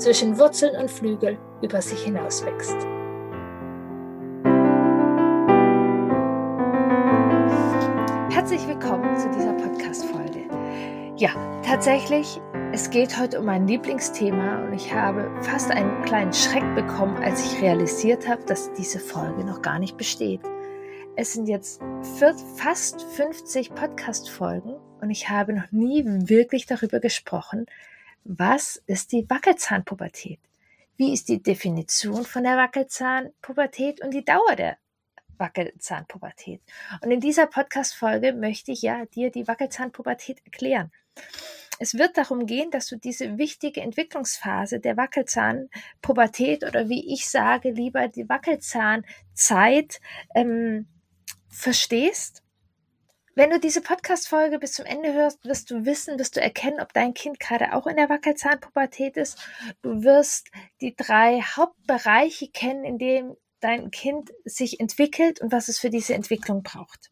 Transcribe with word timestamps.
zwischen 0.00 0.38
Wurzeln 0.38 0.74
und 0.80 0.90
Flügel 0.90 1.38
über 1.60 1.82
sich 1.82 2.02
hinaus 2.02 2.44
wächst. 2.44 2.76
Herzlich 8.34 8.66
willkommen 8.66 9.14
zu 9.18 9.28
dieser 9.30 9.52
Podcast-Folge. 9.52 10.46
Ja, 11.16 11.30
tatsächlich, 11.62 12.40
es 12.72 12.88
geht 12.88 13.18
heute 13.18 13.40
um 13.40 13.44
mein 13.44 13.66
Lieblingsthema 13.66 14.64
und 14.64 14.72
ich 14.72 14.94
habe 14.94 15.30
fast 15.42 15.70
einen 15.70 16.02
kleinen 16.02 16.32
Schreck 16.32 16.64
bekommen, 16.74 17.22
als 17.22 17.44
ich 17.44 17.60
realisiert 17.60 18.26
habe, 18.26 18.42
dass 18.46 18.72
diese 18.72 19.00
Folge 19.00 19.44
noch 19.44 19.60
gar 19.60 19.78
nicht 19.78 19.98
besteht. 19.98 20.40
Es 21.16 21.34
sind 21.34 21.46
jetzt 21.46 21.82
fast 22.56 23.02
50 23.02 23.74
Podcast-Folgen 23.74 24.76
und 25.02 25.10
ich 25.10 25.28
habe 25.28 25.52
noch 25.52 25.70
nie 25.70 26.04
wirklich 26.06 26.64
darüber 26.64 27.00
gesprochen, 27.00 27.66
was 28.24 28.82
ist 28.86 29.12
die 29.12 29.28
Wackelzahnpubertät? 29.28 30.40
Wie 30.96 31.12
ist 31.12 31.28
die 31.28 31.42
Definition 31.42 32.24
von 32.24 32.44
der 32.44 32.56
Wackelzahnpubertät 32.56 34.02
und 34.02 34.12
die 34.12 34.24
Dauer 34.24 34.56
der 34.56 34.76
Wackelzahnpubertät? 35.38 36.60
Und 37.02 37.10
in 37.10 37.20
dieser 37.20 37.46
Podcast-Folge 37.46 38.34
möchte 38.34 38.72
ich 38.72 38.82
ja 38.82 39.06
dir 39.06 39.30
die 39.30 39.48
Wackelzahnpubertät 39.48 40.44
erklären. 40.44 40.92
Es 41.78 41.94
wird 41.94 42.18
darum 42.18 42.44
gehen, 42.44 42.70
dass 42.70 42.88
du 42.88 42.96
diese 42.96 43.38
wichtige 43.38 43.80
Entwicklungsphase 43.80 44.80
der 44.80 44.98
Wackelzahnpubertät 44.98 46.62
oder 46.62 46.90
wie 46.90 47.14
ich 47.14 47.26
sage, 47.30 47.70
lieber 47.70 48.08
die 48.08 48.28
Wackelzahnzeit 48.28 50.00
ähm, 50.34 50.86
verstehst 51.48 52.42
wenn 53.40 53.48
du 53.48 53.58
diese 53.58 53.80
Podcast-Folge 53.80 54.58
bis 54.58 54.74
zum 54.74 54.84
Ende 54.84 55.14
hörst, 55.14 55.46
wirst 55.46 55.70
du 55.70 55.86
wissen, 55.86 56.18
wirst 56.18 56.36
du 56.36 56.42
erkennen, 56.42 56.78
ob 56.78 56.92
dein 56.92 57.14
Kind 57.14 57.40
gerade 57.40 57.72
auch 57.72 57.86
in 57.86 57.96
der 57.96 58.10
Wackelzahnpubertät 58.10 59.16
ist. 59.16 59.38
Du 59.80 60.04
wirst 60.04 60.50
die 60.82 60.94
drei 60.94 61.40
Hauptbereiche 61.40 62.50
kennen, 62.50 62.84
in 62.84 62.98
denen 62.98 63.38
dein 63.60 63.90
Kind 63.90 64.30
sich 64.44 64.78
entwickelt 64.78 65.40
und 65.40 65.52
was 65.52 65.68
es 65.68 65.78
für 65.78 65.88
diese 65.88 66.12
Entwicklung 66.12 66.62
braucht. 66.62 67.10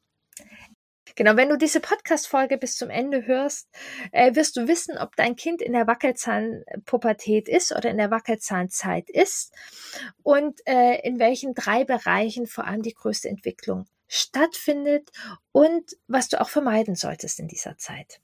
Genau, 1.15 1.35
wenn 1.37 1.49
du 1.49 1.57
diese 1.57 1.81
Podcast-Folge 1.81 2.59
bis 2.59 2.77
zum 2.77 2.91
Ende 2.91 3.25
hörst, 3.25 3.71
äh, 4.13 4.35
wirst 4.35 4.59
du 4.59 4.69
wissen, 4.69 4.99
ob 4.99 5.17
dein 5.17 5.35
Kind 5.35 5.63
in 5.63 5.73
der 5.73 5.87
Wackelzahnpubertät 5.87 7.49
ist 7.49 7.75
oder 7.75 7.89
in 7.89 7.97
der 7.97 8.11
Wackelzahnzeit 8.11 9.09
ist 9.09 9.55
und 10.23 10.61
äh, 10.67 11.01
in 11.09 11.19
welchen 11.19 11.55
drei 11.55 11.85
Bereichen 11.85 12.47
vor 12.47 12.67
allem 12.67 12.83
die 12.83 12.93
größte 12.93 13.31
Entwicklung 13.31 13.87
stattfindet 14.09 15.11
und 15.53 15.97
was 16.07 16.29
du 16.29 16.41
auch 16.41 16.49
vermeiden 16.49 16.97
solltest 16.97 17.39
in 17.39 17.49
dieser 17.49 17.77
Zeit. 17.77 18.21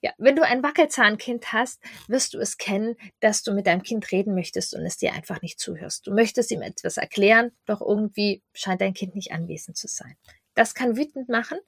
Ja, 0.00 0.12
wenn 0.18 0.34
du 0.34 0.42
ein 0.42 0.62
Wackelzahnkind 0.64 1.52
hast, 1.52 1.80
wirst 2.08 2.34
du 2.34 2.38
es 2.38 2.58
kennen, 2.58 2.96
dass 3.20 3.44
du 3.44 3.52
mit 3.52 3.68
deinem 3.68 3.82
Kind 3.82 4.10
reden 4.10 4.34
möchtest 4.34 4.74
und 4.74 4.84
es 4.84 4.96
dir 4.96 5.12
einfach 5.12 5.42
nicht 5.42 5.60
zuhörst. 5.60 6.06
Du 6.06 6.12
möchtest 6.12 6.50
ihm 6.50 6.62
etwas 6.62 6.96
erklären, 6.96 7.52
doch 7.66 7.80
irgendwie 7.80 8.42
scheint 8.52 8.80
dein 8.80 8.94
Kind 8.94 9.14
nicht 9.14 9.30
anwesend 9.30 9.76
zu 9.76 9.86
sein. 9.86 10.16
Das 10.54 10.74
kann 10.74 10.96
wütend 10.96 11.28
machen. 11.28 11.58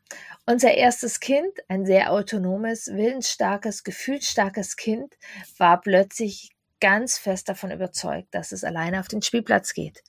Unser 0.47 0.75
erstes 0.75 1.19
Kind, 1.19 1.51
ein 1.67 1.85
sehr 1.85 2.13
autonomes, 2.13 2.87
willensstarkes, 2.87 3.83
gefühlsstarkes 3.83 4.77
Kind, 4.77 5.19
war 5.59 5.81
plötzlich 5.81 6.51
ganz 6.81 7.19
fest 7.19 7.49
davon 7.49 7.73
überzeugt, 7.73 8.29
dass 8.31 8.53
es 8.53 8.63
alleine 8.63 9.01
auf 9.01 9.09
den 9.09 9.23
Spielplatz 9.23 9.75
geht. 9.75 10.05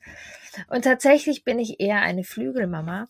Und 0.67 0.83
tatsächlich 0.83 1.43
bin 1.43 1.57
ich 1.57 1.79
eher 1.79 2.03
eine 2.03 2.23
Flügelmama 2.23 3.07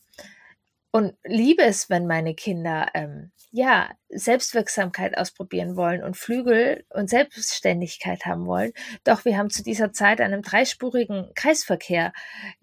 und 0.91 1.17
liebe 1.25 1.63
es, 1.63 1.89
wenn 1.89 2.07
meine 2.07 2.33
Kinder 2.33 2.91
ähm, 2.93 3.32
ja 3.53 3.91
Selbstwirksamkeit 4.09 5.15
ausprobieren 5.15 5.75
wollen 5.75 6.03
und 6.03 6.17
Flügel 6.17 6.85
und 6.89 7.07
Selbstständigkeit 7.07 8.25
haben 8.25 8.47
wollen. 8.47 8.73
Doch 9.03 9.25
wir 9.25 9.37
haben 9.37 9.51
zu 9.51 9.61
dieser 9.61 9.93
Zeit 9.93 10.19
einem 10.21 10.41
dreispurigen 10.41 11.29
Kreisverkehr 11.35 12.13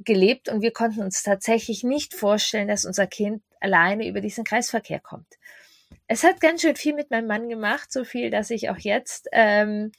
gelebt 0.01 0.49
und 0.49 0.63
wir 0.63 0.73
konnten 0.73 1.01
uns 1.03 1.23
tatsächlich 1.23 1.85
nicht 1.85 2.15
vorstellen, 2.15 2.67
dass 2.67 2.85
unser 2.85 3.07
Kind 3.07 3.43
alleine 3.61 4.09
über 4.09 4.21
diesen 4.21 4.43
Kreisverkehr 4.43 4.99
kommt. 4.99 5.39
Es 6.09 6.25
hat 6.25 6.41
ganz 6.41 6.63
schön 6.63 6.75
viel 6.75 6.95
mit 6.95 7.13
meinem 7.13 7.29
Mann 7.29 7.49
gemacht, 7.49 7.93
so 7.93 8.03
viel, 8.03 8.31
dass 8.31 8.51
ich 8.51 8.69
auch 8.69 8.79
jetzt, 8.79 9.29
ähm, 9.31 9.93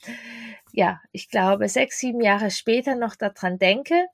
ja, 0.72 1.00
ich 1.10 1.30
glaube, 1.30 1.70
sechs, 1.70 1.98
sieben 1.98 2.20
Jahre 2.20 2.50
später 2.50 2.96
noch 2.96 3.16
daran 3.16 3.58
denke. 3.58 4.08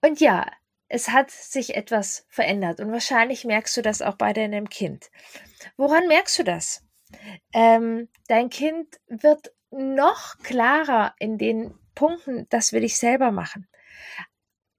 Und 0.00 0.20
ja, 0.20 0.46
es 0.90 1.08
hat 1.08 1.30
sich 1.30 1.76
etwas 1.76 2.26
verändert 2.28 2.80
und 2.80 2.90
wahrscheinlich 2.90 3.44
merkst 3.44 3.76
du 3.76 3.82
das 3.82 4.02
auch 4.02 4.16
bei 4.16 4.32
deinem 4.32 4.68
Kind. 4.68 5.10
Woran 5.76 6.08
merkst 6.08 6.40
du 6.40 6.42
das? 6.42 6.84
Ähm, 7.52 8.08
dein 8.26 8.50
Kind 8.50 9.00
wird 9.06 9.52
noch 9.70 10.36
klarer 10.38 11.14
in 11.20 11.38
den 11.38 11.78
Punkten, 11.94 12.48
das 12.50 12.72
will 12.72 12.82
ich 12.82 12.98
selber 12.98 13.30
machen. 13.30 13.68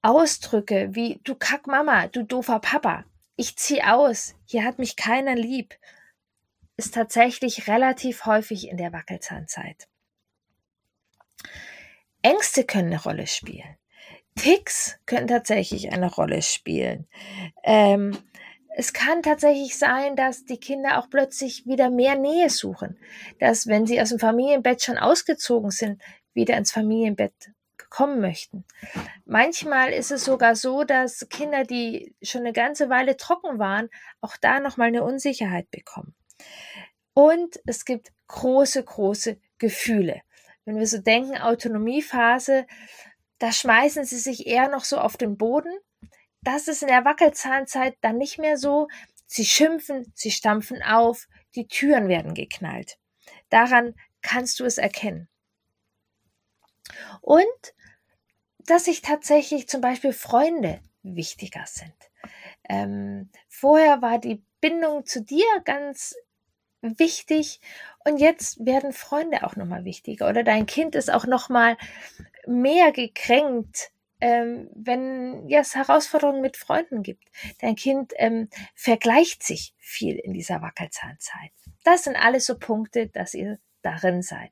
Ausdrücke 0.01 0.89
wie 0.91 1.21
du 1.23 1.33
kack 1.33 1.65
Mama, 1.65 2.07
du 2.07 2.23
doofer 2.23 2.59
Papa, 2.59 3.05
ich 3.37 3.55
zieh 3.55 3.81
aus, 3.81 4.35
hier 4.45 4.65
hat 4.65 4.79
mich 4.79 4.97
keiner 4.97 5.35
lieb, 5.35 5.77
ist 6.75 6.93
tatsächlich 6.93 7.67
relativ 7.67 8.25
häufig 8.25 8.67
in 8.67 8.75
der 8.75 8.91
Wackelzahnzeit. 8.91 9.87
Ängste 12.21 12.65
können 12.65 12.87
eine 12.87 13.01
Rolle 13.01 13.27
spielen. 13.27 13.77
Ticks 14.35 14.97
können 15.05 15.27
tatsächlich 15.27 15.91
eine 15.91 16.11
Rolle 16.11 16.41
spielen. 16.41 17.07
Ähm, 17.63 18.17
es 18.75 18.93
kann 18.93 19.21
tatsächlich 19.21 19.77
sein, 19.77 20.15
dass 20.15 20.45
die 20.45 20.57
Kinder 20.57 20.97
auch 20.99 21.09
plötzlich 21.09 21.65
wieder 21.65 21.89
mehr 21.89 22.15
Nähe 22.15 22.49
suchen, 22.49 22.97
dass 23.39 23.67
wenn 23.67 23.85
sie 23.85 24.01
aus 24.01 24.09
dem 24.09 24.19
Familienbett 24.19 24.81
schon 24.81 24.97
ausgezogen 24.97 25.71
sind, 25.71 26.01
wieder 26.33 26.55
ins 26.55 26.71
Familienbett 26.71 27.33
kommen 27.89 28.21
möchten. 28.21 28.63
Manchmal 29.25 29.91
ist 29.91 30.11
es 30.11 30.23
sogar 30.23 30.55
so, 30.55 30.85
dass 30.85 31.27
Kinder, 31.29 31.65
die 31.65 32.15
schon 32.21 32.41
eine 32.41 32.53
ganze 32.53 32.89
Weile 32.89 33.17
trocken 33.17 33.59
waren, 33.59 33.89
auch 34.21 34.37
da 34.37 34.61
nochmal 34.61 34.87
eine 34.87 35.03
Unsicherheit 35.03 35.69
bekommen. 35.71 36.15
Und 37.13 37.59
es 37.65 37.83
gibt 37.83 38.13
große, 38.27 38.83
große 38.83 39.37
Gefühle. 39.57 40.21
Wenn 40.63 40.77
wir 40.77 40.87
so 40.87 40.99
denken, 40.99 41.37
Autonomiephase, 41.37 42.65
da 43.41 43.51
schmeißen 43.51 44.05
sie 44.05 44.19
sich 44.19 44.45
eher 44.45 44.69
noch 44.69 44.83
so 44.83 44.99
auf 44.99 45.17
den 45.17 45.35
Boden. 45.35 45.73
Das 46.43 46.67
ist 46.67 46.83
in 46.83 46.89
der 46.89 47.05
Wackelzahnzeit 47.05 47.97
dann 48.01 48.19
nicht 48.19 48.37
mehr 48.37 48.55
so. 48.55 48.87
Sie 49.25 49.45
schimpfen, 49.45 50.11
sie 50.13 50.29
stampfen 50.29 50.83
auf, 50.83 51.27
die 51.55 51.67
Türen 51.67 52.07
werden 52.07 52.35
geknallt. 52.35 52.99
Daran 53.49 53.95
kannst 54.21 54.59
du 54.59 54.65
es 54.65 54.77
erkennen. 54.77 55.27
Und 57.21 57.73
dass 58.59 58.85
sich 58.85 59.01
tatsächlich 59.01 59.67
zum 59.67 59.81
Beispiel 59.81 60.13
Freunde 60.13 60.79
wichtiger 61.01 61.65
sind. 61.65 61.95
Ähm, 62.69 63.31
vorher 63.49 64.03
war 64.03 64.19
die 64.19 64.43
Bindung 64.59 65.07
zu 65.07 65.19
dir 65.19 65.47
ganz 65.65 66.15
wichtig 66.81 67.59
und 68.05 68.17
jetzt 68.17 68.63
werden 68.63 68.93
Freunde 68.93 69.43
auch 69.43 69.55
nochmal 69.55 69.83
wichtiger 69.83 70.29
oder 70.29 70.43
dein 70.43 70.67
Kind 70.67 70.93
ist 70.93 71.11
auch 71.11 71.25
nochmal 71.25 71.77
mehr 72.47 72.91
gekränkt, 72.91 73.91
ähm, 74.19 74.69
wenn 74.75 75.47
ja, 75.49 75.59
es 75.59 75.75
Herausforderungen 75.75 76.41
mit 76.41 76.57
Freunden 76.57 77.03
gibt. 77.03 77.23
Dein 77.59 77.75
Kind 77.75 78.13
ähm, 78.17 78.49
vergleicht 78.75 79.43
sich 79.43 79.73
viel 79.77 80.15
in 80.15 80.33
dieser 80.33 80.61
Wackelzahnzeit. 80.61 81.51
Das 81.83 82.03
sind 82.03 82.15
alles 82.15 82.45
so 82.45 82.57
Punkte, 82.57 83.07
dass 83.07 83.33
ihr 83.33 83.59
darin 83.81 84.21
seid. 84.21 84.51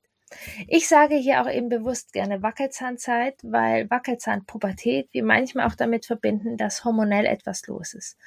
Ich 0.67 0.87
sage 0.87 1.15
hier 1.15 1.41
auch 1.41 1.49
eben 1.49 1.69
bewusst 1.69 2.13
gerne 2.13 2.43
Wackelzahnzeit, 2.43 3.39
weil 3.41 3.89
Wackelzahnpubertät 3.89 5.11
wir 5.11 5.23
manchmal 5.23 5.67
auch 5.67 5.75
damit 5.75 6.05
verbinden, 6.05 6.57
dass 6.57 6.85
hormonell 6.85 7.25
etwas 7.25 7.65
los 7.67 7.93
ist. 7.93 8.17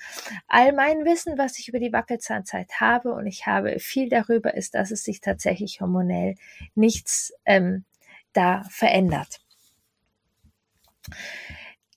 All 0.49 0.73
mein 0.73 1.05
Wissen, 1.05 1.38
was 1.38 1.59
ich 1.59 1.69
über 1.69 1.79
die 1.79 1.93
Wackelzahnzeit 1.93 2.81
habe, 2.81 3.12
und 3.12 3.26
ich 3.26 3.47
habe 3.47 3.79
viel 3.79 4.09
darüber, 4.09 4.55
ist, 4.55 4.75
dass 4.75 4.91
es 4.91 5.05
sich 5.05 5.20
tatsächlich 5.20 5.81
hormonell 5.81 6.35
nichts 6.75 7.32
ähm, 7.44 7.85
da 8.32 8.64
verändert. 8.69 9.41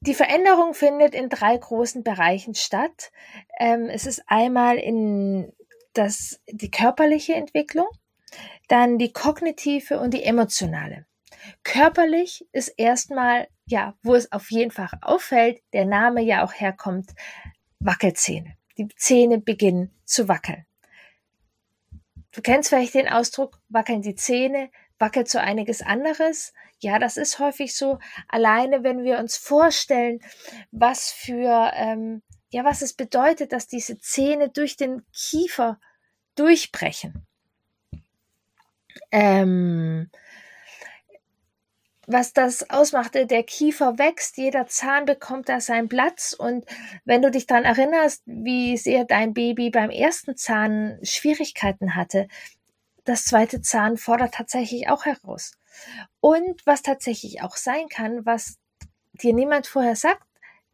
Die 0.02 0.14
Veränderung 0.14 0.74
findet 0.74 1.16
in 1.16 1.30
drei 1.30 1.58
großen 1.58 2.04
Bereichen 2.04 2.54
statt. 2.54 3.12
Ähm, 3.60 3.90
es 3.90 4.06
ist 4.06 4.24
einmal 4.28 4.78
in 4.78 5.52
das, 5.94 6.42
die 6.48 6.70
körperliche 6.70 7.34
Entwicklung, 7.34 7.88
dann 8.68 8.98
die 8.98 9.14
kognitive 9.14 10.00
und 10.00 10.14
die 10.14 10.24
emotionale. 10.24 11.06
Körperlich 11.64 12.48
ist 12.52 12.70
erstmal, 12.70 13.48
ja, 13.66 13.96
wo 14.04 14.16
es 14.16 14.32
auf 14.32 14.52
jeden 14.52 14.72
Fall 14.72 14.90
auffällt, 15.02 15.62
der 15.74 15.86
Name 15.86 16.22
ja 16.22 16.44
auch 16.44 16.54
herkommt, 16.54 17.12
Wackelzähne. 17.80 18.58
Die 18.78 18.88
Zähne 18.98 19.40
beginnen 19.40 19.92
zu 20.06 20.28
wackeln. 20.28 20.66
Du 22.32 22.42
kennst 22.42 22.70
vielleicht 22.70 22.96
den 22.96 23.08
Ausdruck, 23.08 23.62
wackeln 23.70 24.02
die 24.02 24.16
Zähne, 24.16 24.70
wackelt 25.00 25.30
so 25.30 25.40
einiges 25.40 25.82
anderes. 25.82 26.54
Ja, 26.80 27.00
das 27.00 27.18
ist 27.18 27.40
häufig 27.40 27.76
so. 27.76 28.00
Alleine, 28.28 28.84
wenn 28.84 29.04
wir 29.04 29.20
uns 29.20 29.38
vorstellen, 29.38 30.20
was 30.72 31.12
für, 31.12 31.72
ähm, 31.76 32.22
ja, 32.50 32.64
was 32.64 32.82
es 32.82 32.94
bedeutet, 32.94 33.52
dass 33.52 33.68
diese 33.68 33.98
Zähne 34.00 34.50
durch 34.50 34.78
den 34.78 35.04
Kiefer 35.14 35.80
durchbrechen 36.36 37.26
ähm, 39.12 40.10
was 42.08 42.34
das 42.34 42.70
ausmachte, 42.70 43.26
der 43.26 43.44
Kiefer 43.44 43.98
wächst, 43.98 44.38
jeder 44.38 44.68
Zahn 44.68 45.06
bekommt 45.06 45.50
da 45.50 45.60
seinen 45.60 45.90
Platz 45.90 46.34
und 46.34 46.66
wenn 47.04 47.22
du 47.22 47.32
dich 47.32 47.48
daran 47.48 47.64
erinnerst, 47.64 48.22
wie 48.26 48.78
sehr 48.78 49.06
dein 49.06 49.34
Baby 49.34 49.72
beim 49.72 49.90
ersten 49.90 50.38
Zahn 50.38 51.00
Schwierigkeiten 51.02 51.96
hatte, 51.96 52.28
das 53.06 53.26
zweite 53.26 53.62
Zahn 53.62 53.98
fordert 53.98 54.34
tatsächlich 54.34 54.90
auch 54.90 55.06
heraus. 55.06 55.54
Und 56.20 56.66
was 56.66 56.82
tatsächlich 56.82 57.42
auch 57.42 57.56
sein 57.56 57.88
kann, 57.90 58.26
was 58.26 58.58
dir 59.14 59.34
niemand 59.34 59.68
vorher 59.68 59.96
sagt, 59.96 60.24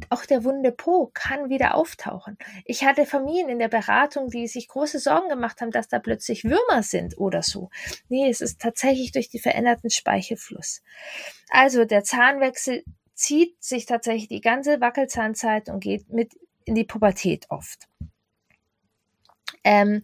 auch 0.10 0.26
der 0.26 0.44
wunde 0.44 0.72
Po 0.72 1.12
kann 1.14 1.50
wieder 1.50 1.76
auftauchen. 1.76 2.38
Ich 2.66 2.84
hatte 2.84 3.06
Familien 3.06 3.50
in 3.50 3.60
der 3.60 3.68
Beratung, 3.68 4.30
die 4.30 4.48
sich 4.48 4.68
große 4.68 5.00
Sorgen 5.00 5.30
gemacht 5.30 5.62
haben, 5.62 5.72
dass 5.72 5.88
da 5.88 6.00
plötzlich 6.00 6.44
Würmer 6.44 6.82
sind 6.82 7.18
oder 7.18 7.44
so. 7.44 7.70
Nee, 8.10 8.30
es 8.30 8.42
ist 8.42 8.60
tatsächlich 8.60 9.12
durch 9.12 9.30
die 9.30 9.40
veränderten 9.40 9.90
Speichelfluss. 9.90 10.82
Also 11.50 11.86
der 11.86 12.04
Zahnwechsel 12.04 12.84
zieht 13.14 13.62
sich 13.64 13.86
tatsächlich 13.86 14.28
die 14.28 14.42
ganze 14.42 14.82
Wackelzahnzeit 14.82 15.70
und 15.70 15.82
geht 15.82 16.10
mit 16.10 16.34
in 16.66 16.76
die 16.76 16.86
Pubertät 16.86 17.46
oft. 17.50 17.88
Ähm, 19.64 20.04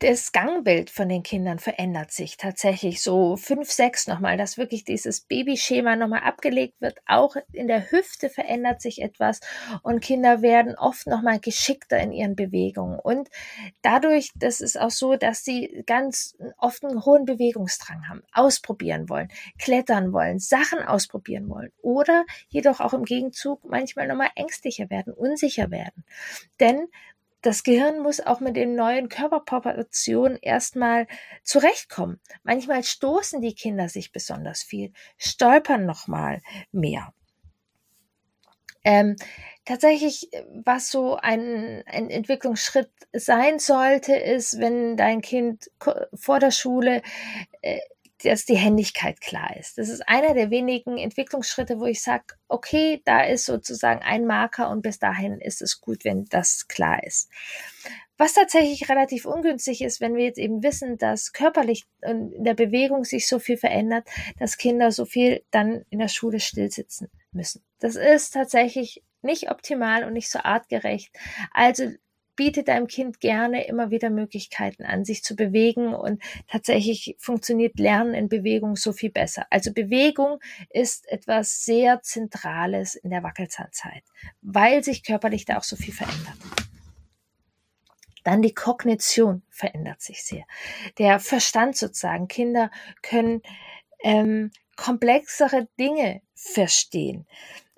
das 0.00 0.30
Gangbild 0.30 0.90
von 0.90 1.08
den 1.08 1.24
Kindern 1.24 1.58
verändert 1.58 2.12
sich 2.12 2.36
tatsächlich 2.36 3.02
so 3.02 3.36
fünf, 3.36 3.70
sechs 3.72 4.06
nochmal, 4.06 4.36
dass 4.36 4.56
wirklich 4.56 4.84
dieses 4.84 5.22
Babyschema 5.22 5.96
nochmal 5.96 6.20
abgelegt 6.20 6.80
wird. 6.80 7.00
Auch 7.06 7.34
in 7.52 7.66
der 7.66 7.90
Hüfte 7.90 8.30
verändert 8.30 8.80
sich 8.80 9.02
etwas 9.02 9.40
und 9.82 10.00
Kinder 10.00 10.40
werden 10.40 10.76
oft 10.78 11.08
nochmal 11.08 11.40
geschickter 11.40 11.98
in 11.98 12.12
ihren 12.12 12.36
Bewegungen. 12.36 13.00
Und 13.00 13.28
dadurch, 13.82 14.30
das 14.36 14.60
ist 14.60 14.80
auch 14.80 14.92
so, 14.92 15.16
dass 15.16 15.44
sie 15.44 15.82
ganz 15.84 16.36
oft 16.58 16.84
einen 16.84 17.04
hohen 17.04 17.24
Bewegungsdrang 17.24 18.08
haben, 18.08 18.22
ausprobieren 18.32 19.08
wollen, 19.08 19.28
klettern 19.58 20.12
wollen, 20.12 20.38
Sachen 20.38 20.80
ausprobieren 20.80 21.48
wollen 21.48 21.72
oder 21.82 22.24
jedoch 22.48 22.78
auch 22.78 22.94
im 22.94 23.04
Gegenzug 23.04 23.64
manchmal 23.64 24.06
nochmal 24.06 24.30
ängstlicher 24.36 24.90
werden, 24.90 25.12
unsicher 25.12 25.72
werden. 25.72 26.04
Denn 26.60 26.86
das 27.42 27.62
Gehirn 27.62 28.00
muss 28.00 28.20
auch 28.20 28.40
mit 28.40 28.56
den 28.56 28.74
neuen 28.74 29.08
Körperproportionen 29.08 30.38
erstmal 30.40 31.06
zurechtkommen. 31.42 32.20
Manchmal 32.42 32.82
stoßen 32.82 33.40
die 33.40 33.54
Kinder 33.54 33.88
sich 33.88 34.12
besonders 34.12 34.62
viel, 34.62 34.92
stolpern 35.16 35.86
nochmal 35.86 36.40
mehr. 36.72 37.12
Ähm, 38.84 39.16
tatsächlich, 39.64 40.30
was 40.64 40.90
so 40.90 41.16
ein, 41.16 41.82
ein 41.86 42.10
Entwicklungsschritt 42.10 42.90
sein 43.12 43.58
sollte, 43.58 44.14
ist, 44.14 44.58
wenn 44.60 44.96
dein 44.96 45.20
Kind 45.20 45.70
vor 46.14 46.38
der 46.38 46.50
Schule 46.50 47.02
äh, 47.62 47.78
dass 48.24 48.44
die 48.44 48.56
Händigkeit 48.56 49.20
klar 49.20 49.56
ist. 49.56 49.78
Das 49.78 49.88
ist 49.88 50.08
einer 50.08 50.34
der 50.34 50.50
wenigen 50.50 50.98
Entwicklungsschritte, 50.98 51.78
wo 51.78 51.86
ich 51.86 52.02
sage, 52.02 52.24
okay, 52.48 53.00
da 53.04 53.22
ist 53.22 53.44
sozusagen 53.44 54.02
ein 54.02 54.26
Marker 54.26 54.70
und 54.70 54.82
bis 54.82 54.98
dahin 54.98 55.40
ist 55.40 55.62
es 55.62 55.80
gut, 55.80 56.04
wenn 56.04 56.24
das 56.26 56.66
klar 56.68 57.02
ist. 57.04 57.30
Was 58.16 58.32
tatsächlich 58.32 58.88
relativ 58.88 59.26
ungünstig 59.26 59.80
ist, 59.80 60.00
wenn 60.00 60.16
wir 60.16 60.24
jetzt 60.24 60.38
eben 60.38 60.64
wissen, 60.64 60.98
dass 60.98 61.32
körperlich 61.32 61.84
in 62.02 62.42
der 62.42 62.54
Bewegung 62.54 63.04
sich 63.04 63.28
so 63.28 63.38
viel 63.38 63.56
verändert, 63.56 64.08
dass 64.40 64.58
Kinder 64.58 64.90
so 64.90 65.04
viel 65.04 65.44
dann 65.52 65.84
in 65.90 66.00
der 66.00 66.08
Schule 66.08 66.40
stillsitzen 66.40 67.08
müssen. 67.30 67.62
Das 67.78 67.94
ist 67.94 68.30
tatsächlich 68.34 69.04
nicht 69.22 69.50
optimal 69.52 70.02
und 70.02 70.14
nicht 70.14 70.30
so 70.30 70.40
artgerecht. 70.40 71.12
Also 71.52 71.92
biete 72.38 72.62
deinem 72.62 72.86
Kind 72.86 73.18
gerne 73.18 73.66
immer 73.66 73.90
wieder 73.90 74.10
Möglichkeiten 74.10 74.84
an, 74.84 75.04
sich 75.04 75.24
zu 75.24 75.34
bewegen 75.34 75.92
und 75.92 76.22
tatsächlich 76.46 77.16
funktioniert 77.18 77.80
Lernen 77.80 78.14
in 78.14 78.28
Bewegung 78.28 78.76
so 78.76 78.92
viel 78.92 79.10
besser. 79.10 79.46
Also 79.50 79.72
Bewegung 79.72 80.38
ist 80.70 81.08
etwas 81.08 81.64
sehr 81.64 82.00
Zentrales 82.02 82.94
in 82.94 83.10
der 83.10 83.24
Wackelzahnzeit, 83.24 84.04
weil 84.40 84.84
sich 84.84 85.02
körperlich 85.02 85.46
da 85.46 85.58
auch 85.58 85.64
so 85.64 85.74
viel 85.74 85.92
verändert. 85.92 86.36
Dann 88.22 88.40
die 88.40 88.54
Kognition 88.54 89.42
verändert 89.50 90.00
sich 90.00 90.22
sehr. 90.22 90.44
Der 90.98 91.18
Verstand 91.18 91.76
sozusagen. 91.76 92.28
Kinder 92.28 92.70
können 93.02 93.42
ähm, 94.04 94.52
komplexere 94.76 95.66
Dinge 95.80 96.22
verstehen. 96.34 97.26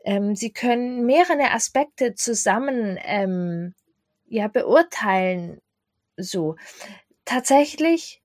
Ähm, 0.04 0.36
sie 0.36 0.52
können 0.52 1.06
mehrere 1.06 1.50
Aspekte 1.52 2.14
zusammen 2.14 2.98
ähm, 3.02 3.74
ja 4.30 4.48
beurteilen 4.48 5.60
so. 6.16 6.56
Tatsächlich 7.24 8.20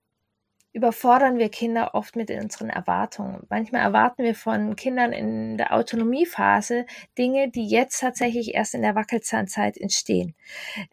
überfordern 0.76 1.38
wir 1.38 1.48
Kinder 1.48 1.94
oft 1.94 2.16
mit 2.16 2.30
unseren 2.30 2.68
Erwartungen. 2.68 3.46
Manchmal 3.48 3.80
erwarten 3.80 4.22
wir 4.22 4.34
von 4.34 4.76
Kindern 4.76 5.14
in 5.14 5.56
der 5.56 5.72
Autonomiephase 5.72 6.84
Dinge, 7.16 7.50
die 7.50 7.66
jetzt 7.66 8.00
tatsächlich 8.00 8.54
erst 8.54 8.74
in 8.74 8.82
der 8.82 8.94
Wackelzahnzeit 8.94 9.78
entstehen. 9.78 10.34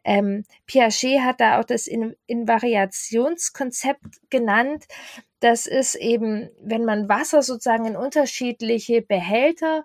Ähm, 0.06 0.46
Piaget 0.68 1.20
hat 1.20 1.42
da 1.42 1.60
auch 1.60 1.66
das 1.66 1.88
in 1.88 2.16
Invariationskonzept 2.28 4.30
genannt. 4.30 4.86
Das 5.42 5.68
ist 5.68 5.96
eben, 5.96 6.50
wenn 6.62 6.86
man 6.86 7.10
Wasser 7.10 7.42
sozusagen 7.42 7.86
in 7.86 7.98
unterschiedliche 7.98 9.02
Behälter 9.02 9.84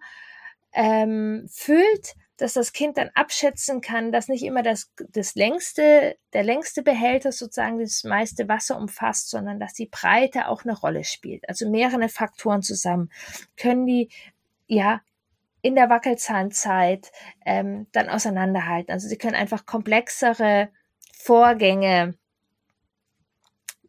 ähm, 0.73 1.49
füllt, 1.50 2.14
dass 2.38 2.54
das 2.54 2.73
Kind 2.73 2.97
dann 2.97 3.11
abschätzen 3.14 3.80
kann, 3.80 4.12
dass 4.12 4.28
nicht 4.28 4.45
immer 4.45 4.62
das, 4.62 4.92
das 5.11 5.35
längste, 5.35 6.16
der 6.33 6.45
längste 6.45 6.83
Behälter 6.83 7.33
sozusagen 7.33 7.80
das 7.80 8.04
meiste 8.04 8.49
Wasser 8.49 8.78
umfasst, 8.78 9.28
sondern 9.28 9.59
dass 9.59 9.75
die 9.75 9.87
Breite 9.87 10.49
auch 10.49 10.64
eine 10.64 10.78
Rolle 10.78 11.04
spielt. 11.04 11.49
Also 11.49 11.68
mehrere 11.68 12.09
Faktoren 12.09 12.62
zusammen 12.62 13.11
können 13.57 13.87
die, 13.87 14.09
ja, 14.68 15.00
in 15.62 15.75
der 15.75 15.90
Wackelzahnzeit 15.90 17.11
ähm, 17.45 17.88
dann 17.90 18.09
auseinanderhalten. 18.09 18.92
Also 18.92 19.09
sie 19.09 19.18
können 19.18 19.35
einfach 19.35 19.66
komplexere 19.66 20.68
Vorgänge 21.12 22.14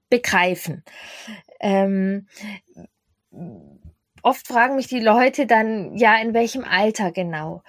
begreifen. 0.10 0.84
Ähm, 1.60 2.28
oft 4.24 4.48
fragen 4.48 4.76
mich 4.76 4.88
die 4.88 5.00
Leute 5.00 5.46
dann, 5.46 5.96
ja, 5.96 6.20
in 6.20 6.34
welchem 6.34 6.64
Alter 6.64 7.12
genau? 7.12 7.62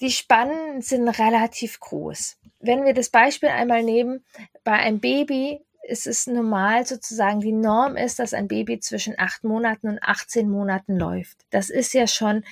Die 0.00 0.10
Spannen 0.10 0.82
sind 0.82 1.08
relativ 1.08 1.80
groß. 1.80 2.36
Wenn 2.60 2.84
wir 2.84 2.94
das 2.94 3.10
Beispiel 3.10 3.50
einmal 3.50 3.82
nehmen, 3.82 4.24
bei 4.64 4.72
einem 4.72 5.00
Baby 5.00 5.60
ist 5.86 6.06
es 6.06 6.26
normal 6.26 6.86
sozusagen, 6.86 7.40
die 7.40 7.52
Norm 7.52 7.96
ist, 7.96 8.18
dass 8.18 8.34
ein 8.34 8.48
Baby 8.48 8.80
zwischen 8.80 9.14
acht 9.18 9.44
Monaten 9.44 9.88
und 9.88 10.02
18 10.02 10.48
Monaten 10.48 10.96
läuft. 10.96 11.44
Das 11.50 11.68
ist 11.70 11.92
ja 11.92 12.06
schon 12.06 12.44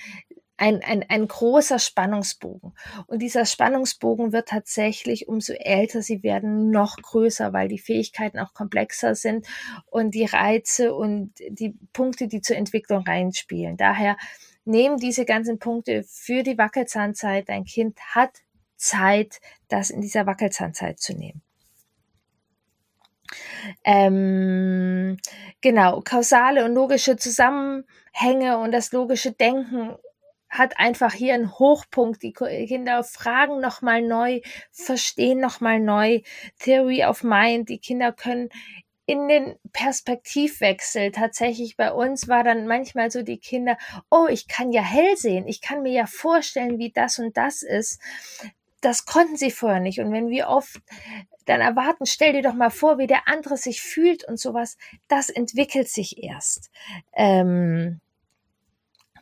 ein, 0.55 0.83
ein, 0.83 1.03
ein 1.09 1.27
großer 1.27 1.79
Spannungsbogen. 1.79 2.73
Und 3.07 3.21
dieser 3.21 3.45
Spannungsbogen 3.45 4.31
wird 4.31 4.49
tatsächlich, 4.49 5.27
umso 5.27 5.53
älter 5.53 6.01
sie 6.01 6.21
werden, 6.21 6.69
noch 6.69 6.97
größer, 6.97 7.53
weil 7.53 7.67
die 7.67 7.79
Fähigkeiten 7.79 8.39
auch 8.39 8.53
komplexer 8.53 9.15
sind 9.15 9.47
und 9.87 10.13
die 10.13 10.25
Reize 10.25 10.93
und 10.93 11.33
die 11.49 11.75
Punkte, 11.91 12.27
die 12.27 12.41
zur 12.41 12.55
Entwicklung 12.55 13.03
reinspielen. 13.03 13.77
Daher 13.77 14.15
nehmen 14.65 14.97
diese 14.97 15.25
ganzen 15.25 15.59
Punkte 15.59 16.03
für 16.03 16.43
die 16.43 16.57
Wackelzahnzeit. 16.57 17.49
Dein 17.49 17.65
Kind 17.65 17.99
hat 18.13 18.41
Zeit, 18.75 19.39
das 19.67 19.89
in 19.89 20.01
dieser 20.01 20.25
Wackelzahnzeit 20.25 20.99
zu 20.99 21.13
nehmen. 21.13 21.41
Ähm, 23.83 25.17
genau, 25.61 26.01
kausale 26.01 26.65
und 26.65 26.73
logische 26.73 27.15
Zusammenhänge 27.17 28.57
und 28.57 28.71
das 28.71 28.91
logische 28.91 29.31
Denken 29.31 29.95
hat 30.49 30.79
einfach 30.79 31.13
hier 31.13 31.33
einen 31.33 31.51
Hochpunkt. 31.57 32.21
Die 32.21 32.31
Kinder 32.31 33.03
fragen 33.03 33.59
nochmal 33.59 34.03
neu, 34.03 34.41
verstehen 34.71 35.39
nochmal 35.39 35.79
neu. 35.79 36.21
Theory 36.59 37.03
of 37.05 37.23
Mind. 37.23 37.69
Die 37.69 37.79
Kinder 37.79 38.11
können 38.11 38.49
in 39.05 39.27
den 39.27 39.55
Perspektivwechsel 39.73 41.11
tatsächlich 41.11 41.75
bei 41.75 41.91
uns 41.91 42.27
war 42.27 42.43
dann 42.43 42.67
manchmal 42.67 43.11
so 43.11 43.21
die 43.21 43.37
Kinder, 43.37 43.77
oh, 44.09 44.27
ich 44.29 44.47
kann 44.47 44.71
ja 44.71 44.81
hell 44.81 45.17
sehen, 45.17 45.47
ich 45.47 45.61
kann 45.61 45.81
mir 45.81 45.91
ja 45.91 46.05
vorstellen, 46.05 46.79
wie 46.79 46.91
das 46.91 47.19
und 47.19 47.35
das 47.35 47.63
ist. 47.63 47.99
Das 48.81 49.05
konnten 49.05 49.37
sie 49.37 49.51
vorher 49.51 49.79
nicht. 49.79 49.99
Und 49.99 50.11
wenn 50.11 50.29
wir 50.29 50.47
oft 50.47 50.81
dann 51.45 51.61
erwarten, 51.61 52.05
stell 52.05 52.33
dir 52.33 52.41
doch 52.41 52.53
mal 52.53 52.69
vor, 52.69 52.97
wie 52.97 53.07
der 53.07 53.27
andere 53.27 53.57
sich 53.57 53.81
fühlt 53.81 54.25
und 54.25 54.39
sowas, 54.39 54.77
das 55.07 55.29
entwickelt 55.29 55.89
sich 55.89 56.23
erst. 56.23 56.69
Ähm, 57.13 57.99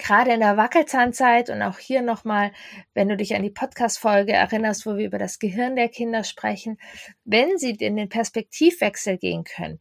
gerade 0.02 0.34
in 0.34 0.40
der 0.40 0.58
Wackelzahnzeit 0.58 1.50
und 1.50 1.62
auch 1.62 1.78
hier 1.78 2.02
nochmal, 2.02 2.52
wenn 2.94 3.08
du 3.08 3.16
dich 3.16 3.36
an 3.36 3.44
die 3.44 3.50
Podcast-Folge 3.50 4.34
erinnerst, 4.34 4.86
wo 4.86 4.98
wir 4.98 5.06
über 5.06 5.20
das 5.20 5.40
Gehirn 5.40 5.76
der 5.76 5.90
Kinder 5.90 6.24
sprechen, 6.24 6.78
wenn 7.24 7.58
sie 7.58 7.72
in 7.72 7.96
den 7.96 8.10
Perspektivwechsel 8.10 9.18
gehen 9.18 9.44
können, 9.44 9.80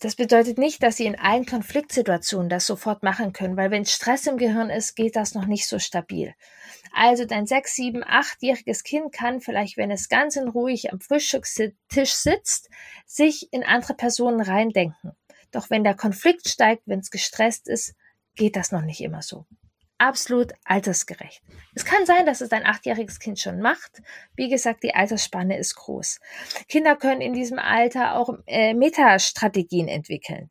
das 0.00 0.14
bedeutet 0.14 0.58
nicht, 0.58 0.80
dass 0.84 0.96
sie 0.96 1.06
in 1.06 1.18
allen 1.18 1.44
Konfliktsituationen 1.44 2.48
das 2.48 2.66
sofort 2.66 3.02
machen 3.02 3.32
können, 3.32 3.56
weil 3.56 3.72
wenn 3.72 3.84
Stress 3.84 4.28
im 4.28 4.36
Gehirn 4.36 4.70
ist, 4.70 4.94
geht 4.94 5.16
das 5.16 5.34
noch 5.34 5.46
nicht 5.46 5.66
so 5.66 5.80
stabil. 5.80 6.34
Also 6.92 7.24
dein 7.24 7.46
sechs, 7.46 7.74
sieben, 7.74 8.04
achtjähriges 8.06 8.84
Kind 8.84 9.12
kann 9.12 9.40
vielleicht, 9.40 9.76
wenn 9.76 9.90
es 9.90 10.08
ganz 10.08 10.36
in 10.36 10.46
ruhig 10.46 10.92
am 10.92 11.00
Frühstückstisch 11.00 12.12
sitzt, 12.12 12.70
sich 13.06 13.52
in 13.52 13.64
andere 13.64 13.94
Personen 13.94 14.40
reindenken. 14.40 15.16
Doch 15.50 15.68
wenn 15.68 15.82
der 15.82 15.96
Konflikt 15.96 16.48
steigt, 16.48 16.82
wenn 16.86 17.00
es 17.00 17.10
gestresst 17.10 17.68
ist, 17.68 17.94
geht 18.38 18.56
das 18.56 18.72
noch 18.72 18.82
nicht 18.82 19.02
immer 19.02 19.20
so. 19.20 19.44
Absolut 20.00 20.52
altersgerecht. 20.64 21.42
Es 21.74 21.84
kann 21.84 22.06
sein, 22.06 22.24
dass 22.24 22.40
es 22.40 22.52
ein 22.52 22.64
achtjähriges 22.64 23.18
Kind 23.18 23.40
schon 23.40 23.60
macht. 23.60 24.00
Wie 24.36 24.48
gesagt, 24.48 24.84
die 24.84 24.94
Altersspanne 24.94 25.58
ist 25.58 25.74
groß. 25.74 26.20
Kinder 26.68 26.94
können 26.94 27.20
in 27.20 27.32
diesem 27.32 27.58
Alter 27.58 28.14
auch 28.14 28.30
äh, 28.46 28.74
Metastrategien 28.74 29.88
entwickeln, 29.88 30.50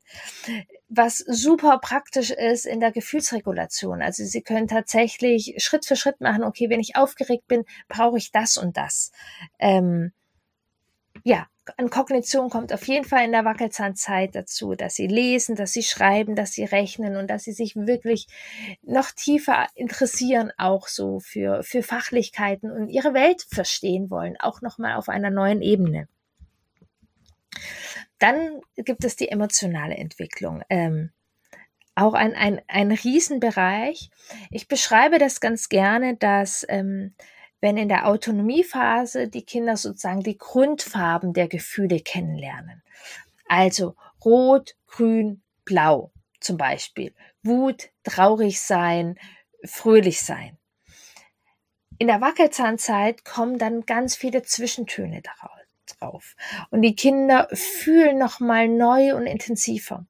was 0.90 1.20
super 1.20 1.80
praktisch 1.82 2.32
ist 2.32 2.66
in 2.66 2.82
der 2.82 2.92
Gefühlsregulation. 2.92 4.02
Also 4.02 4.26
sie 4.26 4.42
können 4.42 4.68
tatsächlich 4.68 5.56
Schritt 5.60 5.86
für 5.86 5.96
Schritt 5.96 6.20
machen, 6.20 6.44
okay, 6.44 6.70
wenn 6.70 6.82
ich 6.82 6.98
aufgeregt 6.98 7.48
bin, 7.48 7.64
brauche 7.88 8.18
ich 8.18 8.34
das 8.34 8.58
und 8.58 8.76
das. 8.76 9.14
Ähm, 9.60 10.12
ja, 11.24 11.48
an 11.78 11.90
Kognition 11.90 12.50
kommt 12.50 12.72
auf 12.72 12.88
jeden 12.88 13.06
Fall 13.06 13.26
in 13.26 13.32
der 13.32 13.46
Wackelzahnzeit 13.46 14.36
dazu, 14.36 14.76
dass 14.76 14.96
sie 14.96 15.08
lesen, 15.08 15.56
dass 15.56 15.74
sie 15.74 15.84
schreiben, 15.84 16.36
dass 16.36 16.54
sie 16.54 16.64
rechnen 16.64 17.18
und 17.18 17.28
dass 17.28 17.44
sie 17.44 17.52
sich 17.52 17.76
wirklich 17.76 18.28
noch 18.84 19.12
tiefer 19.12 19.68
interessieren, 19.76 20.52
auch 20.58 20.88
so 20.88 21.20
für, 21.20 21.64
für 21.64 21.84
Fachlichkeiten 21.84 22.72
und 22.72 22.90
ihre 22.90 23.14
Welt 23.14 23.46
verstehen 23.50 24.10
wollen, 24.10 24.38
auch 24.40 24.62
nochmal 24.62 24.96
auf 24.96 25.10
einer 25.10 25.30
neuen 25.30 25.62
Ebene. 25.62 26.08
Dann 28.20 28.62
gibt 28.76 29.04
es 29.04 29.16
die 29.16 29.30
emotionale 29.30 29.96
Entwicklung. 29.96 30.64
Ähm, 30.70 31.12
auch 31.96 32.14
ein, 32.14 32.36
ein, 32.36 32.62
ein 32.68 32.92
Riesenbereich. 32.92 34.12
Ich 34.52 34.68
beschreibe 34.68 35.18
das 35.18 35.40
ganz 35.40 35.68
gerne, 35.68 36.16
dass 36.16 36.66
ähm, 36.70 37.14
wenn 37.62 37.78
in 37.78 37.90
der 37.90 38.08
Autonomiephase 38.08 39.28
die 39.28 39.44
Kinder 39.44 39.78
sozusagen 39.78 40.22
die 40.22 40.38
Grundfarben 40.38 41.34
der 41.34 41.48
Gefühle 41.48 42.00
kennenlernen. 42.00 42.84
Also 43.48 43.96
rot, 44.24 44.76
grün, 44.88 45.42
blau 45.66 46.12
zum 46.40 46.58
Beispiel. 46.58 47.14
Wut, 47.44 47.90
traurig 48.04 48.62
sein, 48.62 49.18
fröhlich 49.64 50.22
sein. 50.22 50.58
In 52.00 52.08
der 52.08 52.22
Wackelzahnzeit 52.22 53.26
kommen 53.26 53.58
dann 53.58 53.86
ganz 53.86 54.16
viele 54.16 54.44
Zwischentöne 54.44 55.22
drauf. 55.22 56.36
Und 56.70 56.82
die 56.84 56.96
Kinder 56.96 57.48
fühlen 57.54 58.20
nochmal 58.20 58.68
neu 58.68 59.16
und 59.16 59.26
intensiver. 59.26 60.06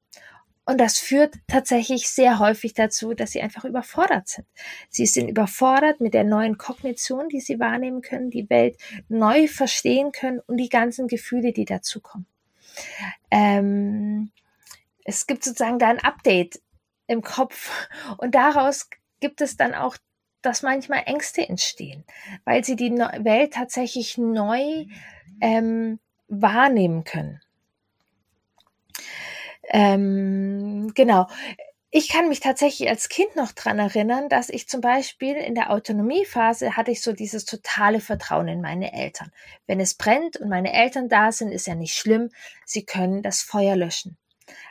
Und 0.68 0.76
das 0.76 0.98
führt 0.98 1.34
tatsächlich 1.46 2.10
sehr 2.10 2.38
häufig 2.38 2.74
dazu, 2.74 3.14
dass 3.14 3.30
sie 3.30 3.40
einfach 3.40 3.64
überfordert 3.64 4.28
sind. 4.28 4.46
Sie 4.90 5.06
sind 5.06 5.26
überfordert 5.26 6.02
mit 6.02 6.12
der 6.12 6.24
neuen 6.24 6.58
Kognition, 6.58 7.30
die 7.30 7.40
sie 7.40 7.58
wahrnehmen 7.58 8.02
können, 8.02 8.28
die 8.28 8.50
Welt 8.50 8.76
neu 9.08 9.48
verstehen 9.48 10.12
können 10.12 10.40
und 10.40 10.58
die 10.58 10.68
ganzen 10.68 11.08
Gefühle, 11.08 11.54
die 11.54 11.64
dazukommen. 11.64 12.26
Ähm, 13.30 14.30
es 15.06 15.26
gibt 15.26 15.42
sozusagen 15.42 15.78
da 15.78 15.88
ein 15.88 16.04
Update 16.04 16.60
im 17.06 17.22
Kopf 17.22 17.88
und 18.18 18.34
daraus 18.34 18.90
gibt 19.20 19.40
es 19.40 19.56
dann 19.56 19.74
auch, 19.74 19.96
dass 20.42 20.62
manchmal 20.62 21.04
Ängste 21.06 21.48
entstehen, 21.48 22.04
weil 22.44 22.62
sie 22.62 22.76
die 22.76 22.92
Welt 22.92 23.54
tatsächlich 23.54 24.18
neu 24.18 24.84
ähm, 25.40 25.98
wahrnehmen 26.28 27.04
können. 27.04 27.40
Ähm, 29.68 30.92
genau. 30.94 31.26
Ich 31.90 32.10
kann 32.10 32.28
mich 32.28 32.40
tatsächlich 32.40 32.88
als 32.90 33.08
Kind 33.08 33.34
noch 33.34 33.52
dran 33.52 33.78
erinnern, 33.78 34.28
dass 34.28 34.50
ich 34.50 34.68
zum 34.68 34.82
Beispiel 34.82 35.36
in 35.36 35.54
der 35.54 35.70
Autonomiephase 35.70 36.76
hatte 36.76 36.90
ich 36.90 37.00
so 37.02 37.14
dieses 37.14 37.46
totale 37.46 38.00
Vertrauen 38.00 38.46
in 38.48 38.60
meine 38.60 38.92
Eltern. 38.92 39.32
Wenn 39.66 39.80
es 39.80 39.94
brennt 39.94 40.36
und 40.36 40.50
meine 40.50 40.74
Eltern 40.74 41.08
da 41.08 41.32
sind, 41.32 41.50
ist 41.50 41.66
ja 41.66 41.74
nicht 41.74 41.94
schlimm. 41.94 42.28
Sie 42.66 42.84
können 42.84 43.22
das 43.22 43.40
Feuer 43.40 43.74
löschen. 43.74 44.18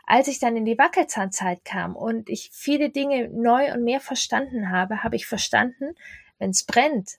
Als 0.05 0.27
ich 0.27 0.39
dann 0.39 0.55
in 0.55 0.65
die 0.65 0.77
Wackelzahnzeit 0.77 1.65
kam 1.65 1.95
und 1.95 2.29
ich 2.29 2.51
viele 2.53 2.91
Dinge 2.91 3.29
neu 3.29 3.73
und 3.73 3.83
mehr 3.83 3.99
verstanden 3.99 4.69
habe, 4.69 5.03
habe 5.03 5.15
ich 5.15 5.25
verstanden, 5.25 5.95
wenn 6.37 6.51
es 6.51 6.65
brennt, 6.65 7.17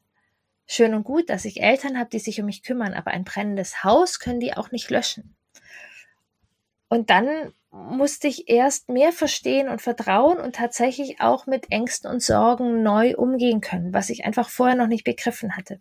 schön 0.67 0.95
und 0.95 1.05
gut, 1.05 1.29
dass 1.29 1.45
ich 1.45 1.61
Eltern 1.61 1.99
habe, 1.99 2.11
die 2.11 2.21
sich 2.21 2.41
um 2.41 2.47
mich 2.47 2.63
kümmern, 2.63 2.95
aber 2.95 3.11
ein 3.11 3.25
brennendes 3.25 3.83
Haus 3.83 4.21
können 4.21 4.41
die 4.41 4.57
auch 4.57 4.71
nicht 4.71 4.91
löschen. 4.91 5.35
Und 6.89 7.11
dann 7.11 7.53
musste 7.71 8.29
ich 8.29 8.49
erst 8.49 8.89
mehr 8.89 9.13
verstehen 9.13 9.69
und 9.69 9.83
vertrauen 9.83 10.39
und 10.39 10.57
tatsächlich 10.57 11.21
auch 11.21 11.47
mit 11.47 11.71
Ängsten 11.71 12.11
und 12.11 12.23
Sorgen 12.23 12.83
neu 12.83 13.15
umgehen 13.15 13.61
können, 13.61 13.93
was 13.93 14.11
ich 14.11 14.25
einfach 14.25 14.49
vorher 14.49 14.77
noch 14.77 14.87
nicht 14.87 15.05
begriffen 15.05 15.57
hatte. 15.57 15.81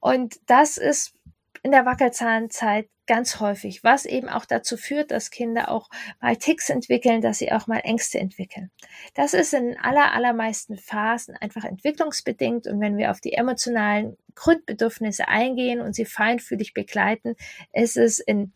Und 0.00 0.40
das 0.46 0.78
ist 0.78 1.14
in 1.62 1.72
der 1.72 1.86
Wackelzahnzeit 1.86 2.88
ganz 3.06 3.40
häufig, 3.40 3.84
was 3.84 4.06
eben 4.06 4.28
auch 4.28 4.44
dazu 4.44 4.76
führt, 4.76 5.10
dass 5.10 5.30
Kinder 5.30 5.70
auch 5.70 5.90
mal 6.20 6.36
Ticks 6.36 6.70
entwickeln, 6.70 7.20
dass 7.20 7.38
sie 7.38 7.52
auch 7.52 7.66
mal 7.66 7.80
Ängste 7.80 8.18
entwickeln. 8.18 8.70
Das 9.14 9.34
ist 9.34 9.52
in 9.52 9.76
aller, 9.78 10.12
allermeisten 10.12 10.78
Phasen 10.78 11.36
einfach 11.36 11.64
entwicklungsbedingt 11.64 12.66
und 12.66 12.80
wenn 12.80 12.96
wir 12.96 13.10
auf 13.10 13.20
die 13.20 13.34
emotionalen 13.34 14.16
Grundbedürfnisse 14.34 15.28
eingehen 15.28 15.80
und 15.80 15.94
sie 15.94 16.06
feinfühlig 16.06 16.74
begleiten, 16.74 17.36
ist 17.72 17.96
es 17.96 18.18
in 18.18 18.52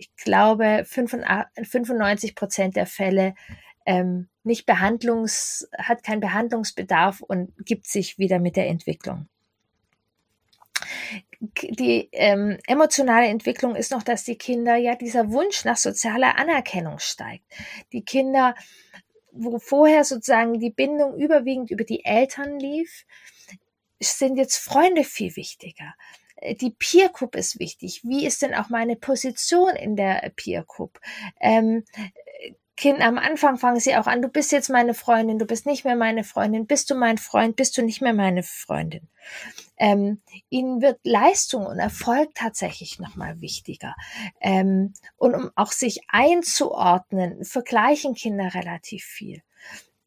ich 0.00 0.16
glaube, 0.16 0.86
95 0.86 2.34
Prozent 2.34 2.74
der 2.74 2.86
Fälle 2.86 3.34
ähm, 3.84 4.28
nicht 4.44 4.64
Behandlungs, 4.64 5.68
hat 5.76 6.02
keinen 6.02 6.20
Behandlungsbedarf 6.20 7.20
und 7.20 7.52
gibt 7.66 7.86
sich 7.86 8.18
wieder 8.18 8.38
mit 8.38 8.56
der 8.56 8.68
Entwicklung. 8.68 9.28
Die 11.40 12.08
ähm, 12.12 12.56
emotionale 12.66 13.26
Entwicklung 13.26 13.76
ist 13.76 13.90
noch, 13.92 14.02
dass 14.02 14.24
die 14.24 14.38
Kinder 14.38 14.76
ja 14.76 14.94
dieser 14.96 15.30
Wunsch 15.32 15.66
nach 15.66 15.76
sozialer 15.76 16.38
Anerkennung 16.38 16.98
steigt. 16.98 17.44
Die 17.92 18.02
Kinder, 18.02 18.54
wo 19.32 19.58
vorher 19.58 20.04
sozusagen 20.04 20.58
die 20.60 20.70
Bindung 20.70 21.18
überwiegend 21.18 21.70
über 21.70 21.84
die 21.84 22.06
Eltern 22.06 22.58
lief, 22.58 23.04
sind 24.00 24.36
jetzt 24.36 24.56
Freunde 24.56 25.04
viel 25.04 25.36
wichtiger. 25.36 25.94
Äh, 26.36 26.54
die 26.54 26.70
Peer 26.70 27.08
Group 27.10 27.36
ist 27.36 27.58
wichtig. 27.58 28.02
Wie 28.04 28.26
ist 28.26 28.42
denn 28.42 28.54
auch 28.54 28.68
meine 28.68 28.96
Position 28.96 29.76
in 29.76 29.96
der 29.96 30.32
Peer 30.36 30.64
Group? 30.64 31.00
Ähm, 31.40 31.84
Kind, 32.80 33.02
am 33.02 33.18
Anfang 33.18 33.58
fangen 33.58 33.78
sie 33.78 33.94
auch 33.94 34.06
an, 34.06 34.22
du 34.22 34.28
bist 34.28 34.52
jetzt 34.52 34.70
meine 34.70 34.94
Freundin, 34.94 35.38
du 35.38 35.44
bist 35.44 35.66
nicht 35.66 35.84
mehr 35.84 35.96
meine 35.96 36.24
Freundin, 36.24 36.66
bist 36.66 36.88
du 36.88 36.94
mein 36.94 37.18
Freund, 37.18 37.54
bist 37.54 37.76
du 37.76 37.82
nicht 37.82 38.00
mehr 38.00 38.14
meine 38.14 38.42
Freundin. 38.42 39.06
Ähm, 39.76 40.22
ihnen 40.48 40.80
wird 40.80 40.98
Leistung 41.04 41.66
und 41.66 41.78
Erfolg 41.78 42.34
tatsächlich 42.34 42.98
nochmal 42.98 43.42
wichtiger. 43.42 43.94
Ähm, 44.40 44.94
und 45.18 45.34
um 45.34 45.50
auch 45.56 45.72
sich 45.72 46.00
einzuordnen, 46.08 47.44
vergleichen 47.44 48.14
Kinder 48.14 48.54
relativ 48.54 49.04
viel. 49.04 49.42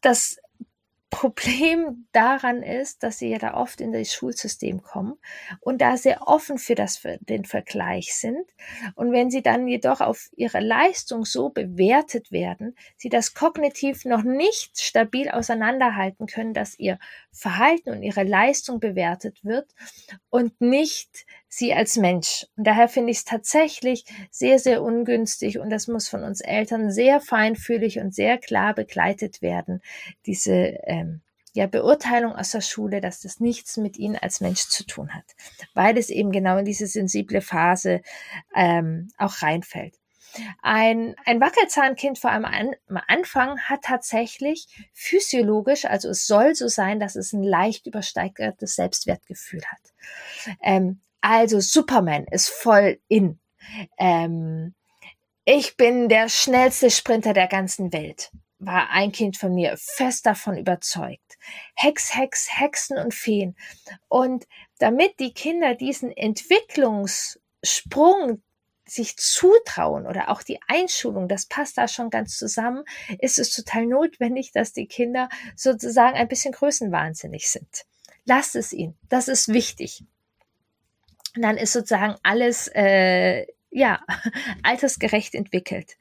Das 0.02 0.38
Problem 1.14 2.08
daran 2.12 2.64
ist, 2.64 3.04
dass 3.04 3.20
sie 3.20 3.30
ja 3.30 3.38
da 3.38 3.54
oft 3.54 3.82
in 3.82 3.92
das 3.92 4.12
Schulsystem 4.12 4.82
kommen 4.82 5.14
und 5.60 5.80
da 5.80 5.96
sehr 5.96 6.28
offen 6.28 6.58
für 6.58 6.74
das 6.74 6.98
für 6.98 7.20
den 7.22 7.46
Vergleich 7.46 8.16
sind. 8.16 8.50
Und 8.96 9.12
wenn 9.12 9.30
sie 9.30 9.44
dann 9.44 9.68
jedoch 9.68 10.02
auf 10.02 10.30
ihre 10.36 10.60
Leistung 10.60 11.24
so 11.24 11.50
bewertet 11.50 12.32
werden, 12.32 12.76
sie 12.98 13.10
das 13.10 13.36
kognitiv 13.36 14.06
noch 14.06 14.24
nicht 14.24 14.82
stabil 14.82 15.30
auseinanderhalten 15.30 16.26
können, 16.26 16.56
dass 16.56 16.80
ihr 16.80 16.98
Verhalten 17.32 17.92
und 17.92 18.02
ihre 18.02 18.24
Leistung 18.24 18.80
bewertet 18.80 19.44
wird 19.44 19.70
und 20.32 20.60
nicht 20.62 21.28
sie 21.56 21.74
als 21.74 21.98
Mensch. 21.98 22.46
Und 22.58 22.66
daher 22.66 22.88
finde 22.88 23.12
ich 23.12 23.18
es 23.18 23.26
tatsächlich 23.26 24.06
sehr, 24.32 24.60
sehr 24.60 24.82
ungünstig 24.82 25.60
und 25.60 25.70
das 25.70 25.88
muss 25.88 26.10
von 26.10 26.24
uns 26.24 26.42
Eltern 26.42 26.92
sehr 26.92 27.22
feinfühlig 27.22 28.00
und 28.00 28.14
sehr 28.14 28.38
klar 28.38 28.74
begleitet 28.74 29.42
werden, 29.42 29.82
diese 30.26 30.54
ähm, 30.84 31.22
ja, 31.54 31.68
Beurteilung 31.68 32.34
aus 32.34 32.52
der 32.52 32.62
Schule, 32.62 33.00
dass 33.00 33.22
das 33.22 33.40
nichts 33.40 33.78
mit 33.78 33.98
ihnen 33.98 34.16
als 34.16 34.42
Mensch 34.42 34.68
zu 34.68 34.86
tun 34.86 35.14
hat, 35.14 35.26
weil 35.76 35.98
es 35.98 36.10
eben 36.10 36.32
genau 36.32 36.58
in 36.58 36.66
diese 36.66 36.88
sensible 36.88 37.42
Phase 37.42 38.02
ähm, 38.56 39.10
auch 39.18 39.44
reinfällt. 39.44 39.96
Ein, 40.64 41.16
ein 41.26 41.40
Wackelzahnkind 41.40 42.18
vor 42.18 42.32
allem 42.32 42.46
an, 42.46 42.72
am 42.88 43.00
Anfang 43.08 43.60
hat 43.60 43.84
tatsächlich 43.84 44.66
physiologisch, 44.92 45.86
also 45.86 46.10
es 46.10 46.26
soll 46.26 46.56
so 46.56 46.68
sein, 46.68 47.00
dass 47.00 47.16
es 47.16 47.34
ein 47.34 47.44
leicht 47.44 47.86
übersteigertes 47.86 48.76
Selbstwertgefühl 48.76 49.62
hat. 49.66 50.58
Ähm, 50.60 51.03
also 51.24 51.60
Superman 51.62 52.26
ist 52.30 52.50
voll 52.50 53.00
in. 53.08 53.40
Ähm, 53.98 54.76
ich 55.46 55.78
bin 55.78 56.10
der 56.10 56.28
schnellste 56.28 56.92
Sprinter 56.92 57.32
der 57.34 57.48
ganzen 57.48 57.94
Welt, 57.94 58.30
war 58.60 58.90
ein 58.90 59.14
Kind 59.14 59.38
von 59.38 59.56
mir 59.56 59.78
fest 59.78 60.26
davon 60.26 60.58
überzeugt. 60.58 61.38
Hex, 61.76 62.14
Hex, 62.16 62.50
Hexen 62.60 62.98
und 62.98 63.14
Feen. 63.14 63.56
Und 64.10 64.46
damit 64.80 65.22
die 65.22 65.34
Kinder 65.34 65.76
diesen 65.76 66.12
Entwicklungssprung 66.12 68.44
sich 68.86 69.16
zutrauen 69.16 70.06
oder 70.06 70.28
auch 70.28 70.44
die 70.44 70.60
Einschulung, 70.68 71.30
das 71.30 71.46
passt 71.46 71.78
da 71.78 71.88
schon 71.88 72.10
ganz 72.10 72.38
zusammen, 72.38 72.84
ist 73.20 73.40
es 73.40 73.56
total 73.56 73.86
notwendig, 73.86 74.52
dass 74.52 74.74
die 74.74 74.88
Kinder 74.88 75.30
sozusagen 75.56 76.18
ein 76.18 76.28
bisschen 76.28 76.52
größenwahnsinnig 76.52 77.50
sind. 77.50 77.86
Lasst 78.26 78.58
es 78.58 78.74
ihnen. 78.74 78.98
Das 79.08 79.30
ist 79.30 79.48
wichtig 79.48 80.04
dann 81.36 81.58
ist 81.58 81.74
sozusagen 81.74 82.16
alles 82.24 82.70
äh, 82.74 83.46
ja 83.72 84.00
altersgerecht 84.64 85.36
entwickelt. 85.36 85.98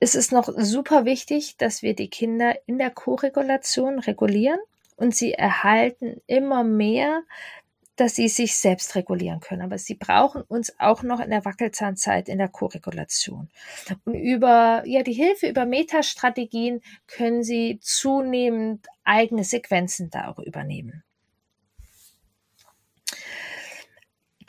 Es 0.00 0.14
ist 0.14 0.32
noch 0.32 0.48
super 0.56 1.04
wichtig, 1.04 1.56
dass 1.56 1.82
wir 1.82 1.94
die 1.94 2.10
Kinder 2.10 2.56
in 2.66 2.78
der 2.78 2.90
Koregulation 2.90 3.98
regulieren 3.98 4.60
und 4.96 5.14
sie 5.14 5.32
erhalten 5.32 6.20
immer 6.26 6.62
mehr, 6.62 7.22
dass 7.96 8.16
sie 8.16 8.28
sich 8.28 8.56
selbst 8.56 8.96
regulieren 8.96 9.40
können. 9.40 9.62
Aber 9.62 9.78
sie 9.78 9.94
brauchen 9.94 10.42
uns 10.42 10.78
auch 10.78 11.02
noch 11.02 11.20
in 11.20 11.30
der 11.30 11.44
Wackelzahnzeit 11.44 12.28
in 12.28 12.38
der 12.38 12.48
Koregulation. 12.48 13.48
Und 14.04 14.14
über 14.14 14.82
ja 14.84 15.02
die 15.02 15.12
Hilfe 15.12 15.48
über 15.48 15.64
Metastrategien 15.64 16.82
können 17.06 17.42
sie 17.42 17.78
zunehmend 17.80 18.86
eigene 19.04 19.44
Sequenzen 19.44 20.10
da 20.10 20.28
auch 20.28 20.38
übernehmen. 20.38 21.04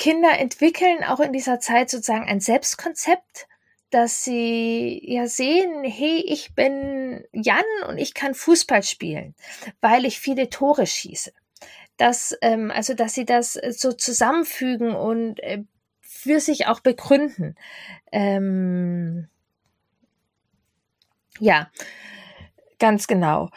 Kinder 0.06 0.38
entwickeln 0.38 1.04
auch 1.04 1.20
in 1.20 1.34
dieser 1.34 1.60
Zeit 1.60 1.90
sozusagen 1.90 2.28
ein 2.28 2.40
Selbstkonzept, 2.40 3.48
dass 3.90 4.24
sie 4.24 5.02
ja 5.04 5.26
sehen, 5.26 5.84
hey, 5.84 6.24
ich 6.28 6.54
bin 6.54 7.26
Jan 7.32 7.64
und 7.88 7.98
ich 7.98 8.14
kann 8.14 8.36
Fußball 8.36 8.84
spielen, 8.84 9.34
weil 9.82 10.06
ich 10.06 10.20
viele 10.20 10.52
Tore 10.52 10.86
schieße. 10.86 11.34
Dass, 11.98 12.38
ähm, 12.44 12.70
also, 12.70 12.94
dass 12.94 13.16
sie 13.16 13.26
das 13.26 13.54
so 13.54 13.94
zusammenfügen 13.94 14.94
und 14.94 15.40
äh, 15.40 15.64
für 16.02 16.40
sich 16.40 16.68
auch 16.68 16.82
begründen. 16.82 17.56
Ähm, 18.12 19.28
ja, 21.40 21.72
ganz 22.78 23.08
genau. 23.08 23.50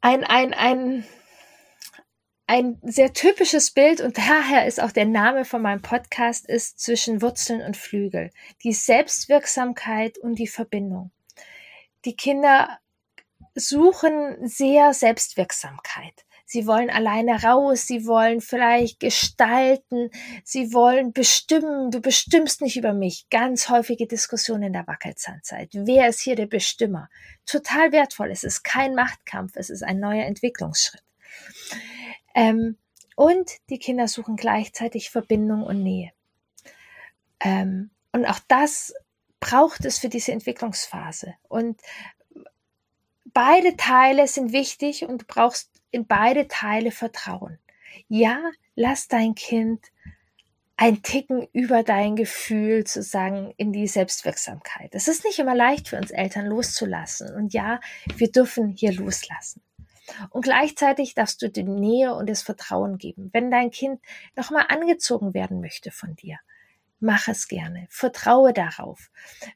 Ein, 0.00 0.24
ein, 0.24 0.54
ein 0.54 1.04
ein 2.46 2.78
sehr 2.82 3.12
typisches 3.12 3.70
Bild 3.70 4.00
und 4.00 4.18
daher 4.18 4.66
ist 4.66 4.82
auch 4.82 4.92
der 4.92 5.06
Name 5.06 5.44
von 5.44 5.62
meinem 5.62 5.82
Podcast 5.82 6.46
ist 6.48 6.80
zwischen 6.80 7.22
Wurzeln 7.22 7.62
und 7.62 7.76
Flügel. 7.76 8.30
Die 8.62 8.72
Selbstwirksamkeit 8.72 10.18
und 10.18 10.38
die 10.38 10.48
Verbindung. 10.48 11.12
Die 12.04 12.16
Kinder 12.16 12.78
suchen 13.54 14.46
sehr 14.46 14.92
Selbstwirksamkeit. 14.92 16.24
Sie 16.44 16.66
wollen 16.66 16.90
alleine 16.90 17.42
raus, 17.42 17.86
sie 17.86 18.06
wollen 18.06 18.42
vielleicht 18.42 19.00
gestalten, 19.00 20.10
sie 20.44 20.74
wollen 20.74 21.14
bestimmen, 21.14 21.90
du 21.90 22.00
bestimmst 22.00 22.60
nicht 22.60 22.76
über 22.76 22.92
mich. 22.92 23.26
Ganz 23.30 23.70
häufige 23.70 24.06
Diskussion 24.06 24.62
in 24.62 24.74
der 24.74 24.86
Wackelzahnzeit. 24.86 25.70
Wer 25.72 26.08
ist 26.08 26.20
hier 26.20 26.36
der 26.36 26.46
Bestimmer? 26.46 27.08
Total 27.46 27.92
wertvoll. 27.92 28.30
Es 28.30 28.44
ist 28.44 28.64
kein 28.64 28.94
Machtkampf, 28.94 29.52
es 29.56 29.70
ist 29.70 29.82
ein 29.82 29.98
neuer 29.98 30.26
Entwicklungsschritt. 30.26 31.02
Ähm, 32.34 32.76
und 33.16 33.50
die 33.68 33.78
Kinder 33.78 34.08
suchen 34.08 34.36
gleichzeitig 34.36 35.10
Verbindung 35.10 35.62
und 35.62 35.82
Nähe. 35.82 36.12
Ähm, 37.40 37.90
und 38.12 38.26
auch 38.26 38.40
das 38.48 38.94
braucht 39.40 39.84
es 39.84 39.98
für 39.98 40.08
diese 40.08 40.32
Entwicklungsphase. 40.32 41.34
Und 41.48 41.80
beide 43.32 43.76
Teile 43.76 44.28
sind 44.28 44.52
wichtig 44.52 45.04
und 45.04 45.22
du 45.22 45.26
brauchst 45.26 45.70
in 45.90 46.06
beide 46.06 46.48
Teile 46.48 46.90
Vertrauen. 46.90 47.58
Ja, 48.08 48.40
lass 48.74 49.08
dein 49.08 49.34
Kind 49.34 49.90
ein 50.76 51.02
Ticken 51.02 51.46
über 51.52 51.82
dein 51.82 52.16
Gefühl 52.16 52.86
sozusagen 52.86 53.52
in 53.56 53.72
die 53.72 53.86
Selbstwirksamkeit. 53.86 54.94
Es 54.94 55.06
ist 55.06 55.24
nicht 55.24 55.38
immer 55.38 55.54
leicht 55.54 55.88
für 55.88 55.96
uns 55.96 56.10
Eltern 56.10 56.46
loszulassen. 56.46 57.34
Und 57.34 57.52
ja, 57.52 57.80
wir 58.16 58.32
dürfen 58.32 58.70
hier 58.70 58.92
loslassen. 58.92 59.62
Und 60.30 60.42
gleichzeitig 60.42 61.14
darfst 61.14 61.42
du 61.42 61.48
die 61.48 61.62
Nähe 61.62 62.14
und 62.14 62.28
das 62.28 62.42
Vertrauen 62.42 62.98
geben. 62.98 63.30
Wenn 63.32 63.50
dein 63.50 63.70
Kind 63.70 64.00
nochmal 64.36 64.66
angezogen 64.68 65.34
werden 65.34 65.60
möchte 65.60 65.90
von 65.90 66.16
dir, 66.16 66.38
mach 67.00 67.28
es 67.28 67.48
gerne. 67.48 67.86
Vertraue 67.90 68.52
darauf. 68.52 69.10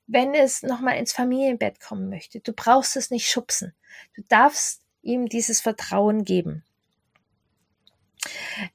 Wenn 0.06 0.34
es 0.34 0.62
nochmal 0.62 0.98
ins 0.98 1.12
Familienbett 1.12 1.80
kommen 1.80 2.08
möchte, 2.08 2.40
du 2.40 2.52
brauchst 2.52 2.96
es 2.96 3.10
nicht 3.10 3.28
schubsen. 3.28 3.74
Du 4.14 4.22
darfst 4.28 4.82
ihm 5.02 5.26
dieses 5.26 5.60
Vertrauen 5.60 6.24
geben. 6.24 6.64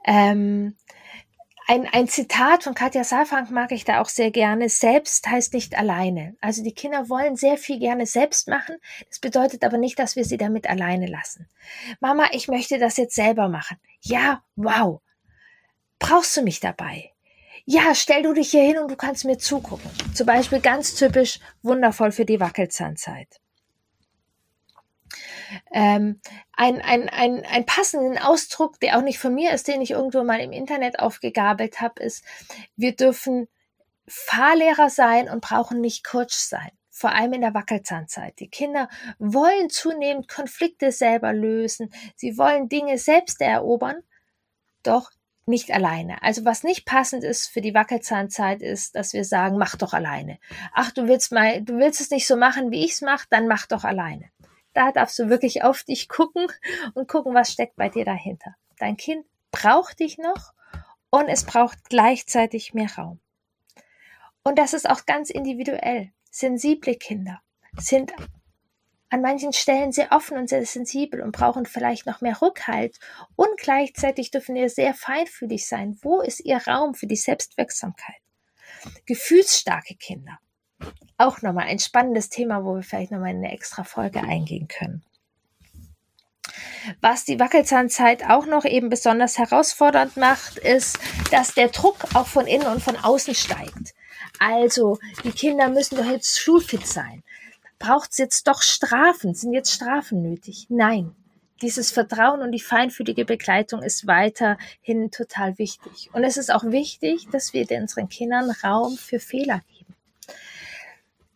Ähm, 0.05 0.75
ein, 1.67 1.87
ein 1.91 2.07
Zitat 2.07 2.63
von 2.63 2.73
Katja 2.73 3.03
Saalfrank 3.03 3.51
mag 3.51 3.71
ich 3.71 3.85
da 3.85 4.01
auch 4.01 4.09
sehr 4.09 4.31
gerne. 4.31 4.69
Selbst 4.69 5.27
heißt 5.27 5.53
nicht 5.53 5.77
alleine. 5.77 6.35
Also 6.41 6.63
die 6.63 6.73
Kinder 6.73 7.09
wollen 7.09 7.35
sehr 7.35 7.57
viel 7.57 7.79
gerne 7.79 8.05
selbst 8.05 8.47
machen. 8.47 8.77
Das 9.07 9.19
bedeutet 9.19 9.63
aber 9.63 9.77
nicht, 9.77 9.99
dass 9.99 10.15
wir 10.15 10.25
sie 10.25 10.37
damit 10.37 10.67
alleine 10.67 11.07
lassen. 11.07 11.47
Mama, 11.99 12.25
ich 12.31 12.47
möchte 12.47 12.79
das 12.79 12.97
jetzt 12.97 13.15
selber 13.15 13.47
machen. 13.47 13.77
Ja, 14.01 14.43
wow. 14.55 15.01
Brauchst 15.99 16.35
du 16.35 16.41
mich 16.41 16.59
dabei? 16.59 17.11
Ja, 17.65 17.93
stell 17.93 18.23
du 18.23 18.33
dich 18.33 18.49
hier 18.51 18.63
hin 18.63 18.79
und 18.79 18.89
du 18.89 18.95
kannst 18.95 19.23
mir 19.23 19.37
zugucken. 19.37 19.89
Zum 20.13 20.25
Beispiel 20.25 20.59
ganz 20.59 20.95
typisch 20.95 21.39
wundervoll 21.61 22.11
für 22.11 22.25
die 22.25 22.39
Wackelzahnzeit 22.39 23.41
ähm, 25.71 26.19
ein, 26.53 26.81
ein, 26.81 27.09
ein, 27.09 27.45
ein 27.45 27.65
passenden 27.65 28.17
Ausdruck, 28.17 28.79
der 28.79 28.97
auch 28.97 29.01
nicht 29.01 29.19
von 29.19 29.33
mir 29.33 29.51
ist, 29.51 29.67
den 29.67 29.81
ich 29.81 29.91
irgendwo 29.91 30.23
mal 30.23 30.39
im 30.39 30.51
Internet 30.51 30.99
aufgegabelt 30.99 31.81
habe, 31.81 32.01
ist, 32.01 32.23
wir 32.75 32.95
dürfen 32.95 33.47
Fahrlehrer 34.07 34.89
sein 34.89 35.29
und 35.29 35.41
brauchen 35.41 35.79
nicht 35.81 36.03
Coach 36.03 36.35
sein. 36.35 36.71
vor 36.89 37.13
allem 37.13 37.33
in 37.33 37.41
der 37.41 37.53
Wackelzahnzeit. 37.53 38.39
Die 38.39 38.49
Kinder 38.49 38.87
wollen 39.17 39.69
zunehmend 39.69 40.27
Konflikte 40.27 40.91
selber 40.91 41.33
lösen. 41.33 41.91
Sie 42.15 42.37
wollen 42.37 42.69
Dinge 42.69 42.97
selbst 42.97 43.41
erobern, 43.41 44.03
doch 44.83 45.09
nicht 45.45 45.71
alleine. 45.71 46.21
Also 46.21 46.45
was 46.45 46.63
nicht 46.63 46.85
passend 46.85 47.23
ist 47.23 47.47
für 47.47 47.61
die 47.61 47.73
Wackelzahnzeit 47.73 48.61
ist, 48.61 48.95
dass 48.95 49.13
wir 49.13 49.25
sagen, 49.25 49.57
mach 49.57 49.75
doch 49.75 49.93
alleine. 49.93 50.37
Ach, 50.73 50.91
du 50.91 51.07
willst 51.07 51.31
mal, 51.31 51.61
du 51.61 51.77
willst 51.77 52.01
es 52.01 52.11
nicht 52.11 52.27
so 52.27 52.35
machen, 52.35 52.71
wie 52.71 52.85
ich 52.85 52.91
es 52.91 53.01
mache, 53.01 53.25
dann 53.29 53.47
mach 53.47 53.65
doch 53.65 53.83
alleine. 53.83 54.29
Da 54.73 54.91
darfst 54.91 55.19
du 55.19 55.29
wirklich 55.29 55.63
auf 55.63 55.83
dich 55.83 56.07
gucken 56.07 56.47
und 56.93 57.07
gucken, 57.07 57.33
was 57.33 57.51
steckt 57.51 57.75
bei 57.75 57.89
dir 57.89 58.05
dahinter. 58.05 58.55
Dein 58.77 58.97
Kind 58.97 59.25
braucht 59.51 59.99
dich 59.99 60.17
noch 60.17 60.53
und 61.09 61.27
es 61.27 61.43
braucht 61.43 61.89
gleichzeitig 61.89 62.73
mehr 62.73 62.89
Raum. 62.97 63.19
Und 64.43 64.57
das 64.57 64.73
ist 64.73 64.89
auch 64.89 65.05
ganz 65.05 65.29
individuell. 65.29 66.11
Sensible 66.31 66.95
Kinder 66.95 67.41
sind 67.77 68.13
an 69.09 69.21
manchen 69.21 69.51
Stellen 69.51 69.91
sehr 69.91 70.13
offen 70.13 70.37
und 70.37 70.49
sehr 70.49 70.65
sensibel 70.65 71.21
und 71.21 71.33
brauchen 71.33 71.65
vielleicht 71.65 72.05
noch 72.05 72.21
mehr 72.21 72.41
Rückhalt. 72.41 72.97
Und 73.35 73.57
gleichzeitig 73.57 74.31
dürfen 74.31 74.55
wir 74.55 74.69
sehr 74.69 74.93
feinfühlig 74.93 75.67
sein. 75.67 75.99
Wo 76.01 76.21
ist 76.21 76.39
ihr 76.39 76.57
Raum 76.65 76.95
für 76.95 77.07
die 77.07 77.17
Selbstwirksamkeit? 77.17 78.21
Gefühlsstarke 79.05 79.95
Kinder. 79.95 80.39
Auch 81.17 81.41
nochmal 81.41 81.67
ein 81.67 81.79
spannendes 81.79 82.29
Thema, 82.29 82.63
wo 82.63 82.75
wir 82.75 82.83
vielleicht 82.83 83.11
nochmal 83.11 83.31
in 83.31 83.37
eine 83.37 83.51
extra 83.51 83.83
Folge 83.83 84.21
eingehen 84.21 84.67
können. 84.67 85.03
Was 86.99 87.25
die 87.25 87.39
Wackelzahnzeit 87.39 88.27
auch 88.27 88.45
noch 88.45 88.65
eben 88.65 88.89
besonders 88.89 89.37
herausfordernd 89.37 90.17
macht, 90.17 90.57
ist, 90.57 90.99
dass 91.29 91.53
der 91.53 91.69
Druck 91.69 91.97
auch 92.15 92.27
von 92.27 92.47
innen 92.47 92.67
und 92.67 92.81
von 92.81 92.95
außen 92.97 93.35
steigt. 93.35 93.93
Also, 94.39 94.97
die 95.23 95.31
Kinder 95.31 95.69
müssen 95.69 95.97
doch 95.97 96.05
jetzt 96.05 96.39
schulfit 96.39 96.87
sein. 96.87 97.23
Braucht 97.77 98.11
es 98.11 98.17
jetzt 98.17 98.47
doch 98.47 98.61
Strafen? 98.61 99.33
Sind 99.33 99.53
jetzt 99.53 99.71
Strafen 99.71 100.21
nötig? 100.21 100.67
Nein. 100.69 101.15
Dieses 101.61 101.91
Vertrauen 101.91 102.41
und 102.41 102.51
die 102.51 102.59
feinfühlige 102.59 103.23
Begleitung 103.23 103.83
ist 103.83 104.07
weiterhin 104.07 105.11
total 105.11 105.59
wichtig. 105.59 106.09
Und 106.11 106.23
es 106.23 106.37
ist 106.37 106.51
auch 106.51 106.63
wichtig, 106.63 107.27
dass 107.31 107.53
wir 107.53 107.69
unseren 107.69 108.09
Kindern 108.09 108.49
Raum 108.63 108.97
für 108.97 109.19
Fehler 109.19 109.59
geben. 109.59 109.70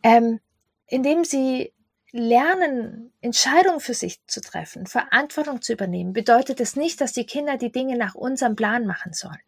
Ähm, 0.06 0.38
indem 0.86 1.24
sie 1.24 1.72
lernen, 2.12 3.12
Entscheidungen 3.22 3.80
für 3.80 3.92
sich 3.92 4.24
zu 4.28 4.40
treffen, 4.40 4.86
Verantwortung 4.86 5.62
zu 5.62 5.72
übernehmen, 5.72 6.12
bedeutet 6.12 6.60
es 6.60 6.76
nicht, 6.76 7.00
dass 7.00 7.12
die 7.12 7.26
Kinder 7.26 7.56
die 7.56 7.72
Dinge 7.72 7.98
nach 7.98 8.14
unserem 8.14 8.54
Plan 8.54 8.86
machen 8.86 9.12
sollen. 9.12 9.40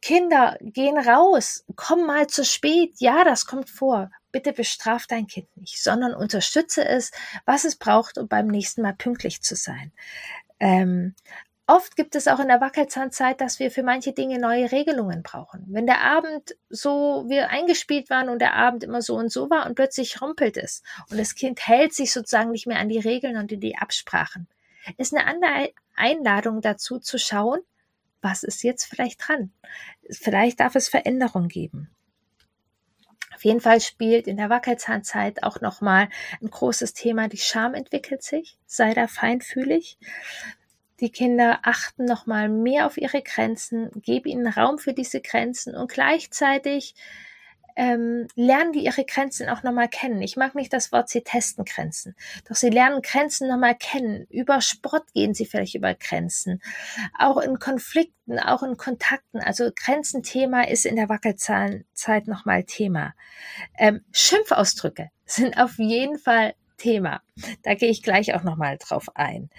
Kinder 0.00 0.56
gehen 0.62 0.96
raus, 0.96 1.66
komm 1.76 2.06
mal 2.06 2.28
zu 2.28 2.46
spät. 2.46 2.94
Ja, 2.96 3.24
das 3.24 3.44
kommt 3.44 3.68
vor. 3.68 4.10
Bitte 4.32 4.54
bestraf 4.54 5.06
dein 5.06 5.26
Kind 5.26 5.54
nicht, 5.58 5.82
sondern 5.82 6.14
unterstütze 6.14 6.86
es, 6.86 7.10
was 7.44 7.64
es 7.64 7.76
braucht, 7.76 8.16
um 8.16 8.26
beim 8.26 8.46
nächsten 8.46 8.80
Mal 8.80 8.94
pünktlich 8.94 9.42
zu 9.42 9.54
sein. 9.54 9.92
Ähm, 10.60 11.14
Oft 11.70 11.96
gibt 11.96 12.14
es 12.14 12.28
auch 12.28 12.40
in 12.40 12.48
der 12.48 12.62
Wackelzahnzeit, 12.62 13.42
dass 13.42 13.58
wir 13.58 13.70
für 13.70 13.82
manche 13.82 14.14
Dinge 14.14 14.38
neue 14.38 14.72
Regelungen 14.72 15.22
brauchen. 15.22 15.66
Wenn 15.68 15.84
der 15.84 16.00
Abend 16.00 16.56
so, 16.70 17.26
wir 17.28 17.50
eingespielt 17.50 18.08
waren 18.08 18.30
und 18.30 18.38
der 18.38 18.54
Abend 18.54 18.84
immer 18.84 19.02
so 19.02 19.16
und 19.16 19.30
so 19.30 19.50
war 19.50 19.66
und 19.66 19.74
plötzlich 19.74 20.22
rumpelt 20.22 20.56
es 20.56 20.82
und 21.10 21.18
das 21.18 21.34
Kind 21.34 21.68
hält 21.68 21.92
sich 21.92 22.10
sozusagen 22.10 22.52
nicht 22.52 22.66
mehr 22.66 22.78
an 22.78 22.88
die 22.88 22.98
Regeln 22.98 23.36
und 23.36 23.52
in 23.52 23.60
die 23.60 23.76
Absprachen, 23.76 24.48
ist 24.96 25.14
eine 25.14 25.26
andere 25.26 25.74
Einladung 25.94 26.62
dazu 26.62 27.00
zu 27.00 27.18
schauen, 27.18 27.60
was 28.22 28.44
ist 28.44 28.62
jetzt 28.62 28.86
vielleicht 28.86 29.28
dran? 29.28 29.52
Vielleicht 30.10 30.60
darf 30.60 30.74
es 30.74 30.88
Veränderungen 30.88 31.48
geben. 31.48 31.90
Auf 33.34 33.44
jeden 33.44 33.60
Fall 33.60 33.82
spielt 33.82 34.26
in 34.26 34.38
der 34.38 34.48
Wackelzahnzeit 34.48 35.42
auch 35.42 35.60
nochmal 35.60 36.08
ein 36.40 36.50
großes 36.50 36.94
Thema. 36.94 37.28
Die 37.28 37.36
Scham 37.36 37.74
entwickelt 37.74 38.22
sich. 38.22 38.58
Sei 38.66 38.94
da 38.94 39.06
feinfühlig. 39.06 39.98
Die 41.00 41.10
Kinder 41.10 41.60
achten 41.62 42.04
nochmal 42.04 42.48
mehr 42.48 42.86
auf 42.86 42.96
ihre 42.96 43.22
Grenzen, 43.22 43.90
gebe 43.94 44.28
ihnen 44.28 44.48
Raum 44.48 44.78
für 44.78 44.92
diese 44.92 45.20
Grenzen 45.20 45.76
und 45.76 45.90
gleichzeitig 45.90 46.94
ähm, 47.78 48.26
lernen 48.34 48.72
die 48.72 48.84
ihre 48.84 49.04
Grenzen 49.04 49.48
auch 49.48 49.62
nochmal 49.62 49.88
kennen. 49.88 50.20
Ich 50.20 50.36
mag 50.36 50.56
nicht 50.56 50.72
das 50.72 50.90
Wort, 50.90 51.08
sie 51.08 51.22
testen 51.22 51.64
Grenzen, 51.64 52.16
doch 52.48 52.56
sie 52.56 52.70
lernen 52.70 53.02
Grenzen 53.02 53.46
nochmal 53.46 53.76
kennen. 53.76 54.26
Über 54.30 54.60
Sport 54.60 55.12
gehen 55.14 55.32
sie 55.32 55.46
vielleicht 55.46 55.76
über 55.76 55.94
Grenzen. 55.94 56.60
Auch 57.16 57.38
in 57.38 57.60
Konflikten, 57.60 58.40
auch 58.40 58.64
in 58.64 58.76
Kontakten. 58.76 59.40
Also 59.40 59.70
Grenzenthema 59.72 60.62
ist 60.62 60.86
in 60.86 60.96
der 60.96 61.08
Wackelzahnzeit 61.08 62.26
nochmal 62.26 62.64
Thema. 62.64 63.14
Ähm, 63.78 64.04
Schimpfausdrücke 64.10 65.10
sind 65.24 65.56
auf 65.56 65.78
jeden 65.78 66.18
Fall 66.18 66.54
Thema. 66.78 67.20
Da 67.62 67.74
gehe 67.74 67.90
ich 67.90 68.02
gleich 68.02 68.34
auch 68.34 68.42
nochmal 68.42 68.78
drauf 68.78 69.08
ein. 69.14 69.50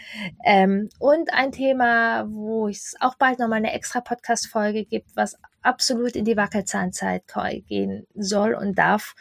Ähm, 0.43 0.89
und 0.97 1.31
ein 1.33 1.51
Thema, 1.51 2.25
wo 2.27 2.67
es 2.67 2.95
auch 2.99 3.15
bald 3.15 3.37
nochmal 3.39 3.57
eine 3.59 3.73
extra 3.73 4.01
Podcast-Folge 4.01 4.85
gibt, 4.85 5.15
was 5.15 5.37
absolut 5.61 6.15
in 6.15 6.25
die 6.25 6.37
Wackelzahnzeit 6.37 7.23
gehen 7.67 8.07
soll 8.15 8.53
und 8.53 8.77
darf, 8.77 9.13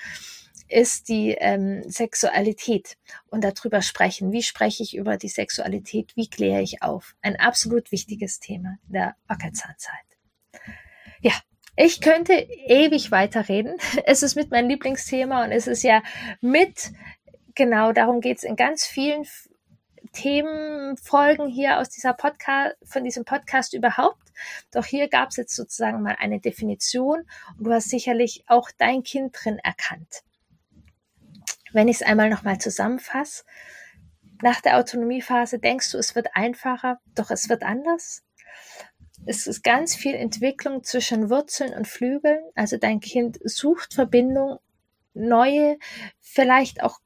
ist 0.68 1.08
die 1.08 1.30
ähm, 1.30 1.82
Sexualität 1.88 2.96
und 3.30 3.42
darüber 3.42 3.82
sprechen. 3.82 4.32
Wie 4.32 4.42
spreche 4.42 4.82
ich 4.82 4.96
über 4.96 5.16
die 5.16 5.28
Sexualität? 5.28 6.14
Wie 6.14 6.28
kläre 6.28 6.62
ich 6.62 6.82
auf? 6.82 7.14
Ein 7.22 7.36
absolut 7.36 7.90
wichtiges 7.90 8.38
Thema 8.38 8.78
der 8.86 9.16
Wackelzahnzeit. 9.26 9.94
Ja, 11.20 11.32
ich 11.76 12.00
könnte 12.00 12.32
ewig 12.32 13.10
weiterreden. 13.10 13.76
Es 14.04 14.22
ist 14.22 14.34
mit 14.34 14.50
meinem 14.50 14.68
Lieblingsthema 14.68 15.44
und 15.44 15.52
es 15.52 15.66
ist 15.66 15.82
ja 15.82 16.02
mit 16.40 16.92
Genau, 17.58 17.90
darum 17.90 18.20
geht 18.20 18.38
es 18.38 18.44
in 18.44 18.54
ganz 18.54 18.86
vielen 18.86 19.26
Themenfolgen 20.12 21.48
hier 21.48 21.80
aus 21.80 21.88
dieser 21.88 22.12
Podcast, 22.12 22.76
von 22.84 23.02
diesem 23.02 23.24
Podcast 23.24 23.74
überhaupt. 23.74 24.22
Doch 24.70 24.84
hier 24.84 25.08
gab 25.08 25.30
es 25.30 25.38
jetzt 25.38 25.56
sozusagen 25.56 26.00
mal 26.00 26.14
eine 26.20 26.38
Definition 26.38 27.24
und 27.58 27.64
du 27.66 27.72
hast 27.72 27.90
sicherlich 27.90 28.44
auch 28.46 28.70
dein 28.78 29.02
Kind 29.02 29.36
drin 29.42 29.58
erkannt. 29.58 30.22
Wenn 31.72 31.88
ich 31.88 31.96
es 31.96 32.02
einmal 32.02 32.30
nochmal 32.30 32.58
zusammenfasse, 32.58 33.42
nach 34.40 34.60
der 34.60 34.78
Autonomiephase 34.78 35.58
denkst 35.58 35.90
du, 35.90 35.98
es 35.98 36.14
wird 36.14 36.28
einfacher, 36.36 37.00
doch 37.16 37.32
es 37.32 37.48
wird 37.48 37.64
anders. 37.64 38.22
Es 39.26 39.48
ist 39.48 39.64
ganz 39.64 39.96
viel 39.96 40.14
Entwicklung 40.14 40.84
zwischen 40.84 41.28
Wurzeln 41.28 41.74
und 41.74 41.88
Flügeln. 41.88 42.44
Also 42.54 42.76
dein 42.76 43.00
Kind 43.00 43.40
sucht 43.42 43.94
Verbindung, 43.94 44.60
neue, 45.12 45.76
vielleicht 46.20 46.84
auch 46.84 47.00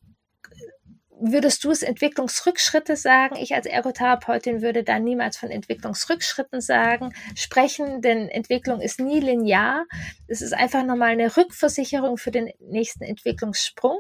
würdest 1.23 1.63
du 1.65 1.71
es 1.71 1.83
Entwicklungsrückschritte 1.83 2.97
sagen? 2.97 3.37
Ich 3.37 3.55
als 3.55 3.67
Ergotherapeutin 3.67 4.61
würde 4.61 4.83
da 4.83 4.99
niemals 4.99 5.37
von 5.37 5.51
Entwicklungsrückschritten 5.51 6.61
sagen, 6.61 7.15
sprechen, 7.37 8.03
denn 8.03 8.29
Entwicklung 8.29 8.81
ist 8.81 8.99
nie 8.99 9.21
linear. 9.21 9.87
Es 10.27 10.43
ist 10.43 10.53
einfach 10.53 10.85
nochmal 10.85 11.11
eine 11.11 11.37
Rückversicherung 11.37 12.19
für 12.19 12.33
den 12.33 12.51
nächsten 12.59 13.05
Entwicklungssprung. 13.05 13.99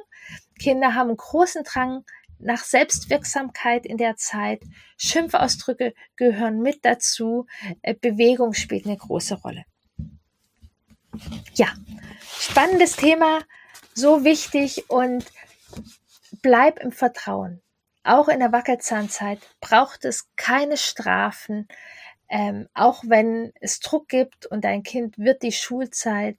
Kinder 0.59 0.95
haben 0.95 1.09
einen 1.09 1.17
großen 1.17 1.63
Drang 1.63 2.05
nach 2.41 2.65
Selbstwirksamkeit 2.65 3.87
in 3.87 3.99
der 3.99 4.17
Zeit. 4.17 4.63
Schimpfausdrücke 4.97 5.95
gehören 6.17 6.61
mit 6.61 6.85
dazu. 6.85 7.47
Äh, 7.83 7.95
Bewegung 7.95 8.53
spielt 8.53 8.85
eine 8.85 8.97
große 8.97 9.37
Rolle. 9.37 9.65
Ja, 11.55 11.69
spannendes 12.39 12.97
Thema, 12.97 13.41
so 13.95 14.25
wichtig 14.25 14.91
und 14.91 15.25
bleib 16.42 16.78
im 16.81 16.92
Vertrauen. 16.92 17.62
Auch 18.05 18.28
in 18.28 18.40
der 18.40 18.52
Wackelzahnzeit 18.52 19.38
braucht 19.61 20.05
es 20.05 20.28
keine 20.37 20.76
Strafen, 20.76 21.68
ähm, 22.28 22.68
auch 22.74 23.05
wenn 23.07 23.52
es 23.61 23.78
Druck 23.81 24.09
gibt 24.09 24.46
und 24.46 24.64
dein 24.64 24.83
Kind 24.83 25.18
wird 25.18 25.42
die 25.42 25.52
Schulzeit 25.52 26.37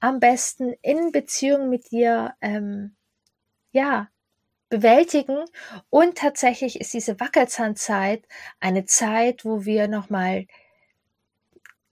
am 0.00 0.20
besten 0.20 0.74
in 0.82 1.12
Beziehung 1.12 1.68
mit 1.68 1.90
dir, 1.90 2.34
ähm, 2.40 2.96
ja, 3.72 4.08
bewältigen. 4.68 5.44
Und 5.90 6.18
tatsächlich 6.18 6.80
ist 6.80 6.94
diese 6.94 7.20
Wackelzahnzeit 7.20 8.26
eine 8.60 8.84
Zeit, 8.86 9.44
wo 9.44 9.64
wir 9.64 9.88
nochmal, 9.88 10.46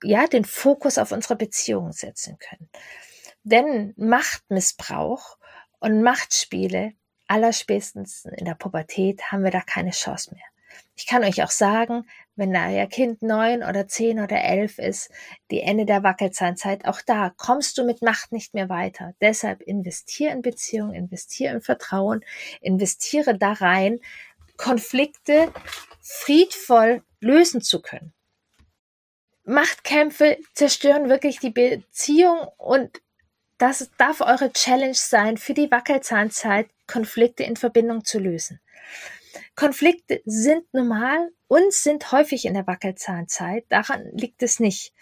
ja, 0.02 0.26
den 0.26 0.44
Fokus 0.44 0.98
auf 0.98 1.12
unsere 1.12 1.36
Beziehung 1.36 1.92
setzen 1.92 2.38
können. 2.38 2.68
Denn 3.44 3.94
Machtmissbrauch 3.96 5.38
und 5.80 6.02
Machtspiele 6.02 6.92
allerspätestens 7.32 8.26
in 8.36 8.44
der 8.44 8.54
Pubertät 8.54 9.32
haben 9.32 9.42
wir 9.42 9.50
da 9.50 9.62
keine 9.62 9.92
Chance 9.92 10.34
mehr. 10.34 10.44
Ich 10.94 11.06
kann 11.06 11.24
euch 11.24 11.42
auch 11.42 11.50
sagen, 11.50 12.06
wenn 12.36 12.54
euer 12.54 12.86
Kind 12.86 13.22
neun 13.22 13.62
oder 13.62 13.88
zehn 13.88 14.20
oder 14.20 14.42
elf 14.42 14.78
ist, 14.78 15.10
die 15.50 15.62
Ende 15.62 15.86
der 15.86 16.02
Wackelzahnzeit, 16.02 16.84
auch 16.84 17.00
da 17.00 17.32
kommst 17.34 17.78
du 17.78 17.84
mit 17.84 18.02
Macht 18.02 18.32
nicht 18.32 18.52
mehr 18.52 18.68
weiter. 18.68 19.14
Deshalb 19.22 19.62
investiere 19.62 20.32
in 20.32 20.42
Beziehungen, 20.42 20.94
investiere 20.94 21.54
in 21.54 21.62
Vertrauen, 21.62 22.22
investiere 22.60 23.38
da 23.38 23.52
rein, 23.52 24.00
Konflikte 24.58 25.50
friedvoll 26.02 27.02
lösen 27.20 27.62
zu 27.62 27.80
können. 27.80 28.12
Machtkämpfe 29.44 30.36
zerstören 30.52 31.08
wirklich 31.08 31.38
die 31.38 31.50
Beziehung 31.50 32.46
und 32.58 33.00
das 33.56 33.90
darf 33.96 34.20
eure 34.20 34.52
Challenge 34.52 34.94
sein, 34.94 35.36
für 35.36 35.54
die 35.54 35.70
Wackelzahnzeit 35.70 36.68
Konflikte 36.92 37.42
in 37.42 37.56
Verbindung 37.56 38.04
zu 38.04 38.18
lösen. 38.18 38.60
Konflikte 39.54 40.20
sind 40.26 40.64
normal 40.74 41.30
und 41.48 41.72
sind 41.72 42.12
häufig 42.12 42.44
in 42.44 42.54
der 42.54 42.66
Wackelzahnzeit. 42.66 43.64
Daran 43.70 44.04
liegt 44.12 44.42
es 44.42 44.60
nicht. 44.60 44.92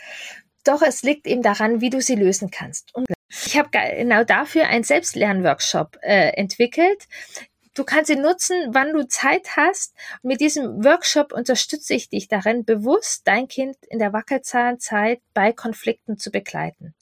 Doch 0.64 0.82
es 0.82 1.02
liegt 1.02 1.26
eben 1.26 1.42
daran, 1.42 1.80
wie 1.80 1.90
du 1.90 2.00
sie 2.00 2.14
lösen 2.14 2.50
kannst. 2.50 2.94
Und 2.94 3.08
ich 3.28 3.58
habe 3.58 3.70
genau 3.70 4.22
dafür 4.22 4.68
einen 4.68 4.84
Selbstlernworkshop 4.84 5.98
äh, 6.02 6.30
entwickelt. 6.36 7.08
Du 7.74 7.84
kannst 7.84 8.10
ihn 8.10 8.22
nutzen, 8.22 8.56
wann 8.70 8.92
du 8.92 9.08
Zeit 9.08 9.56
hast. 9.56 9.94
Und 10.22 10.28
mit 10.28 10.40
diesem 10.40 10.84
Workshop 10.84 11.32
unterstütze 11.32 11.94
ich 11.94 12.08
dich 12.08 12.28
darin, 12.28 12.64
bewusst 12.64 13.22
dein 13.24 13.48
Kind 13.48 13.76
in 13.88 13.98
der 13.98 14.12
Wackelzahnzeit 14.12 15.20
bei 15.34 15.52
Konflikten 15.52 16.18
zu 16.18 16.30
begleiten. 16.30 16.94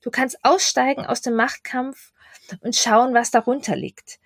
Du 0.00 0.10
kannst 0.10 0.38
aussteigen 0.42 1.04
aus 1.04 1.20
dem 1.20 1.34
Machtkampf 1.34 2.12
und 2.60 2.76
schauen, 2.76 3.14
was 3.14 3.30
darunter 3.30 3.76
liegt. 3.76 4.18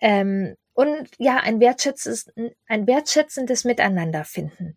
Ähm, 0.00 0.56
und 0.72 1.08
ja, 1.18 1.36
ein 1.36 1.60
wertschätzendes, 1.60 2.32
ein 2.66 2.86
wertschätzendes 2.86 3.64
Miteinander 3.64 4.24
finden, 4.24 4.76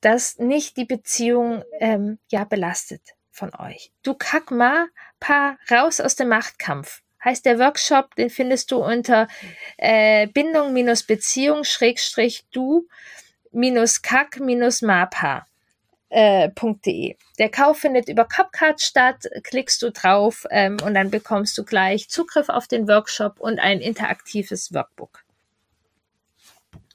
das 0.00 0.38
nicht 0.38 0.76
die 0.76 0.84
Beziehung 0.84 1.62
ähm, 1.78 2.18
ja 2.28 2.44
belastet 2.44 3.02
von 3.30 3.54
euch. 3.54 3.92
Du 4.02 4.14
kack 4.14 4.50
mal 4.50 4.88
paar 5.20 5.58
raus 5.70 6.00
aus 6.00 6.16
dem 6.16 6.28
Machtkampf. 6.28 7.02
Heißt 7.24 7.44
der 7.44 7.58
Workshop, 7.58 8.14
den 8.14 8.30
findest 8.30 8.70
du 8.70 8.82
unter 8.82 9.28
äh, 9.76 10.26
Bindung-Beziehung 10.28 11.64
Äh, 16.10 16.50
.de. 16.84 17.16
Der 17.38 17.48
Kauf 17.50 17.78
findet 17.78 18.08
über 18.08 18.24
Cupcard 18.24 18.80
statt, 18.80 19.26
klickst 19.44 19.80
du 19.80 19.90
drauf 19.92 20.44
ähm, 20.50 20.76
und 20.84 20.94
dann 20.94 21.10
bekommst 21.10 21.56
du 21.56 21.64
gleich 21.64 22.08
Zugriff 22.08 22.48
auf 22.48 22.66
den 22.66 22.88
Workshop 22.88 23.38
und 23.38 23.60
ein 23.60 23.80
interaktives 23.80 24.74
Workbook. 24.74 25.24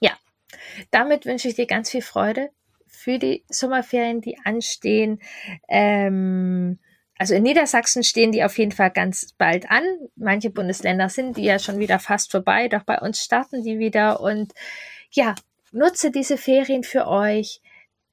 Ja, 0.00 0.12
damit 0.90 1.24
wünsche 1.24 1.48
ich 1.48 1.54
dir 1.54 1.66
ganz 1.66 1.90
viel 1.90 2.02
Freude 2.02 2.50
für 2.86 3.18
die 3.18 3.42
Sommerferien, 3.48 4.20
die 4.20 4.36
anstehen. 4.44 5.20
Ähm, 5.68 6.78
also 7.18 7.34
in 7.34 7.44
Niedersachsen 7.44 8.04
stehen 8.04 8.32
die 8.32 8.44
auf 8.44 8.58
jeden 8.58 8.72
Fall 8.72 8.90
ganz 8.90 9.32
bald 9.38 9.70
an. 9.70 9.84
Manche 10.16 10.50
Bundesländer 10.50 11.08
sind 11.08 11.38
die 11.38 11.44
ja 11.44 11.58
schon 11.58 11.78
wieder 11.78 11.98
fast 11.98 12.30
vorbei, 12.30 12.68
doch 12.68 12.82
bei 12.82 12.98
uns 12.98 13.22
starten 13.22 13.62
die 13.62 13.78
wieder. 13.78 14.20
Und 14.20 14.52
ja, 15.10 15.34
nutze 15.72 16.10
diese 16.10 16.36
Ferien 16.36 16.82
für 16.82 17.06
euch 17.06 17.62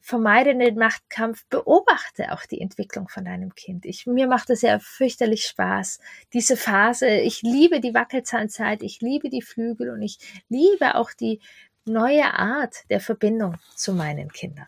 vermeide 0.03 0.55
den 0.55 0.75
Machtkampf, 0.75 1.45
beobachte 1.49 2.33
auch 2.33 2.45
die 2.45 2.59
Entwicklung 2.59 3.07
von 3.07 3.23
deinem 3.23 3.55
Kind. 3.55 3.85
Ich, 3.85 4.05
mir 4.05 4.27
macht 4.27 4.49
es 4.49 4.61
ja 4.61 4.77
fürchterlich 4.79 5.45
Spaß, 5.45 5.99
diese 6.33 6.57
Phase. 6.57 7.07
Ich 7.07 7.41
liebe 7.41 7.79
die 7.79 7.93
Wackelzahnzeit, 7.93 8.83
ich 8.83 8.99
liebe 8.99 9.29
die 9.29 9.41
Flügel 9.41 9.89
und 9.89 10.01
ich 10.01 10.19
liebe 10.49 10.95
auch 10.95 11.11
die 11.13 11.39
neue 11.85 12.33
Art 12.33 12.83
der 12.89 12.99
Verbindung 12.99 13.55
zu 13.75 13.93
meinen 13.93 14.29
Kindern. 14.29 14.67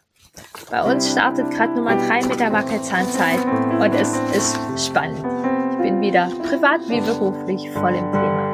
Bei 0.72 0.82
uns 0.84 1.12
startet 1.12 1.52
gerade 1.52 1.76
Nummer 1.76 1.98
drei 1.98 2.26
mit 2.26 2.40
der 2.40 2.54
Wackelzahnzeit 2.54 3.44
und 3.46 3.94
es 3.94 4.18
ist 4.34 4.58
spannend. 4.88 5.20
Ich 5.72 5.78
bin 5.82 6.00
wieder 6.00 6.30
privat 6.44 6.82
wie 6.88 7.02
beruflich 7.02 7.70
voll 7.72 7.94
im 7.94 8.12
Thema. 8.12 8.45